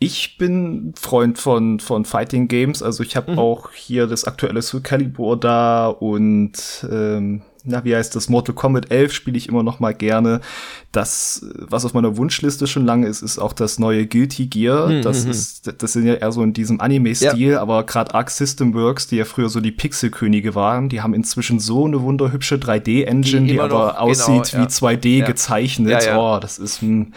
Ich 0.02 0.36
bin 0.38 0.94
Freund 1.00 1.38
von, 1.38 1.80
von 1.80 2.04
Fighting 2.04 2.48
Games, 2.48 2.82
also 2.82 3.02
ich 3.02 3.16
habe 3.16 3.32
mhm. 3.32 3.38
auch 3.38 3.72
hier 3.72 4.06
das 4.06 4.24
aktuelle 4.24 4.62
Soul 4.62 4.80
Calibur 4.80 5.38
da 5.38 5.88
und 5.88 6.86
ähm, 6.90 7.42
na, 7.64 7.84
wie 7.84 7.94
heißt 7.94 8.16
das? 8.16 8.28
Mortal 8.28 8.54
Kombat 8.54 8.90
11 8.90 9.12
spiele 9.12 9.38
ich 9.38 9.48
immer 9.48 9.62
noch 9.62 9.78
mal 9.78 9.94
gerne. 9.94 10.40
Das, 10.90 11.46
was 11.54 11.84
auf 11.84 11.94
meiner 11.94 12.16
Wunschliste 12.16 12.66
schon 12.66 12.84
lange 12.84 13.06
ist, 13.06 13.22
ist 13.22 13.38
auch 13.38 13.52
das 13.52 13.78
neue 13.78 14.06
Guilty 14.06 14.46
Gear. 14.46 14.88
Mhm. 14.88 15.02
Das 15.02 15.24
mhm. 15.24 15.30
ist, 15.30 15.72
das 15.80 15.92
sind 15.92 16.06
ja 16.06 16.14
eher 16.14 16.32
so 16.32 16.42
in 16.42 16.52
diesem 16.54 16.80
Anime-Stil, 16.80 17.52
ja. 17.52 17.62
aber 17.62 17.84
gerade 17.84 18.14
Arc 18.14 18.30
System 18.30 18.74
Works, 18.74 19.06
die 19.06 19.16
ja 19.16 19.24
früher 19.24 19.48
so 19.48 19.60
die 19.60 19.70
Pixel-Könige 19.70 20.54
waren, 20.54 20.88
die 20.88 21.02
haben 21.02 21.14
inzwischen 21.14 21.60
so 21.60 21.86
eine 21.86 22.02
wunderhübsche 22.02 22.56
3D-Engine, 22.56 23.42
die, 23.42 23.52
die 23.52 23.60
aber 23.60 23.86
noch, 23.86 23.96
aussieht 23.96 24.50
genau, 24.50 24.64
wie 24.64 24.68
ja. 24.68 24.90
2D 24.90 25.18
ja. 25.18 25.26
gezeichnet. 25.26 26.08
Oh, 26.16 26.38
das 26.40 26.58
ist 26.58 26.82
ein, 26.82 27.14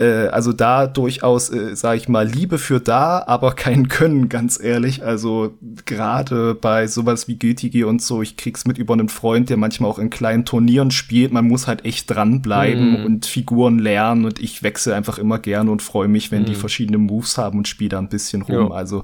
äh, 0.00 0.28
also 0.28 0.52
da 0.52 0.86
durchaus, 0.86 1.50
äh, 1.50 1.76
sage 1.76 1.98
ich 1.98 2.08
mal, 2.08 2.26
Liebe 2.26 2.58
für 2.58 2.80
da, 2.80 3.22
aber 3.26 3.52
kein 3.52 3.88
Können, 3.88 4.28
ganz 4.30 4.58
ehrlich. 4.60 5.04
Also 5.04 5.54
gerade 5.84 6.54
bei 6.54 6.86
sowas 6.86 7.28
wie 7.28 7.36
GTG 7.36 7.84
und 7.84 8.00
so, 8.00 8.22
ich 8.22 8.36
krieg's 8.36 8.64
mit 8.64 8.78
über 8.78 8.94
einen 8.94 9.10
Freund, 9.10 9.50
der 9.50 9.58
manchmal 9.58 9.90
auch 9.90 9.98
in 9.98 10.08
kleinen 10.08 10.46
Turnieren 10.46 10.90
spielt. 10.90 11.32
Man 11.32 11.46
muss 11.46 11.66
halt 11.66 11.84
echt 11.84 12.10
dranbleiben 12.10 13.02
mm. 13.02 13.04
und 13.04 13.26
Figuren 13.26 13.78
lernen 13.78 14.24
und 14.24 14.38
ich 14.38 14.62
wechsle 14.62 14.94
einfach 14.94 15.18
immer 15.18 15.38
gerne 15.38 15.70
und 15.70 15.82
freue 15.82 16.08
mich, 16.08 16.30
wenn 16.32 16.42
mm. 16.42 16.46
die 16.46 16.52
mhm. 16.52 16.56
verschiedene 16.56 16.98
Moves 16.98 17.36
haben 17.36 17.58
und 17.58 17.68
spiele 17.68 17.90
da 17.90 17.98
ein 17.98 18.08
bisschen 18.08 18.42
rum. 18.42 18.54
Jo. 18.54 18.68
Also 18.68 19.02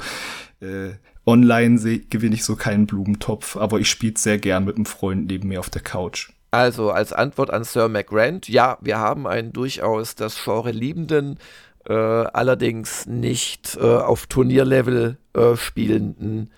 äh, 0.60 0.94
online 1.26 1.78
gewinne 2.08 2.36
ich 2.36 2.44
so 2.44 2.56
keinen 2.56 2.86
Blumentopf, 2.86 3.56
aber 3.56 3.80
ich 3.80 3.90
spiele 3.90 4.14
sehr 4.16 4.38
gern 4.38 4.64
mit 4.64 4.76
einem 4.76 4.86
Freund 4.86 5.26
neben 5.26 5.48
mir 5.48 5.60
auf 5.60 5.68
der 5.68 5.82
Couch. 5.82 6.30
Also 6.50 6.90
als 6.90 7.12
Antwort 7.12 7.50
an 7.50 7.64
Sir 7.64 7.88
McGrant, 7.88 8.48
ja, 8.48 8.78
wir 8.80 8.98
haben 8.98 9.26
einen 9.26 9.52
durchaus 9.52 10.14
das 10.14 10.42
Genre 10.42 10.70
liebenden, 10.70 11.38
äh, 11.88 11.92
allerdings 11.92 13.06
nicht 13.06 13.76
äh, 13.80 13.84
auf 13.84 14.26
Turnierlevel 14.26 15.18
äh, 15.34 15.56
spielenden 15.56 16.50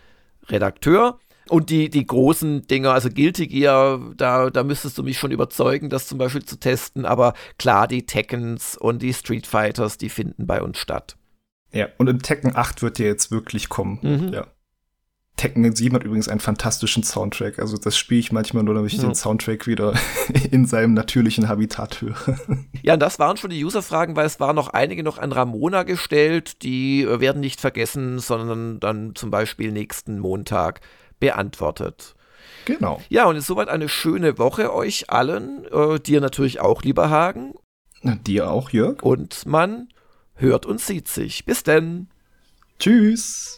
Redakteur. 0.49 1.19
Und 1.49 1.71
die, 1.71 1.89
die 1.89 2.07
großen 2.07 2.67
Dinger, 2.67 2.93
also 2.93 3.09
Guilty 3.09 3.47
Gear, 3.47 4.01
da, 4.17 4.51
da 4.51 4.65
müsstest 4.65 4.99
du 4.99 5.03
mich 5.03 5.19
schon 5.19 5.31
überzeugen, 5.31 5.89
das 5.89 6.07
zum 6.07 6.19
Beispiel 6.19 6.45
zu 6.45 6.59
testen. 6.59 7.07
Aber 7.07 7.33
klar, 7.59 7.89
die 7.89 8.05
Tekkens 8.05 8.77
und 8.77 9.01
die 9.01 9.15
Street 9.15 9.47
Fighters, 9.47 9.97
die 9.97 10.11
finden 10.11 10.47
bei 10.47 10.63
uns 10.63 10.79
statt. 10.79 11.17
Ja, 11.73 11.89
und 11.99 12.09
im 12.09 12.23
Tekken 12.23 12.55
8 12.55 12.83
wird 12.83 12.99
der 12.99 13.07
jetzt 13.07 13.31
wirklich 13.31 13.69
kommen. 13.69 13.99
Mhm. 14.03 14.33
Ja. 14.33 14.47
Tekken 15.39 15.75
7 15.75 15.95
hat 15.95 16.05
übrigens 16.05 16.29
einen 16.29 16.41
fantastischen 16.41 17.05
Soundtrack. 17.05 17.59
Also 17.61 17.79
das 17.79 17.97
spiele 17.97 18.21
ich 18.21 18.33
manchmal 18.33 18.65
nur, 18.65 18.75
damit 18.75 18.93
ich 18.93 18.99
ja. 18.99 19.05
den 19.05 19.15
Soundtrack 19.15 19.67
wieder 19.67 19.95
in 20.51 20.67
seinem 20.67 20.93
natürlichen 20.93 21.49
Habitat 21.49 22.03
höre. 22.03 22.39
Ja, 22.83 22.95
und 22.95 23.01
das 23.01 23.19
waren 23.19 23.37
schon 23.37 23.51
die 23.51 23.65
User-Fragen, 23.65 24.17
weil 24.17 24.25
es 24.25 24.41
waren 24.41 24.55
noch 24.55 24.69
einige 24.69 25.03
noch 25.03 25.19
an 25.19 25.33
Ramona 25.33 25.83
gestellt. 25.83 26.63
Die 26.63 27.03
äh, 27.03 27.21
werden 27.21 27.41
nicht 27.41 27.61
vergessen, 27.61 28.19
sondern 28.19 28.81
dann 28.81 29.15
zum 29.15 29.31
Beispiel 29.31 29.73
nächsten 29.73 30.19
Montag 30.21 30.81
beantwortet. 31.19 32.15
Genau. 32.65 33.01
Ja, 33.09 33.27
und 33.27 33.37
ist 33.37 33.47
soweit 33.47 33.69
eine 33.69 33.89
schöne 33.89 34.39
Woche 34.39 34.73
euch 34.73 35.11
allen. 35.11 35.67
Äh, 35.73 35.99
dir 36.01 36.21
natürlich 36.21 36.61
auch, 36.61 36.83
lieber 36.83 37.11
Hagen. 37.11 37.55
Na, 38.03 38.15
dir 38.15 38.51
auch, 38.51 38.71
Jörg. 38.71 39.03
Und 39.03 39.45
man 39.45 39.89
hört 40.35 40.65
und 40.65 40.81
sieht 40.81 41.09
sich. 41.09 41.45
Bis 41.45 41.63
denn. 41.63 42.09
Tschüss. 42.79 43.58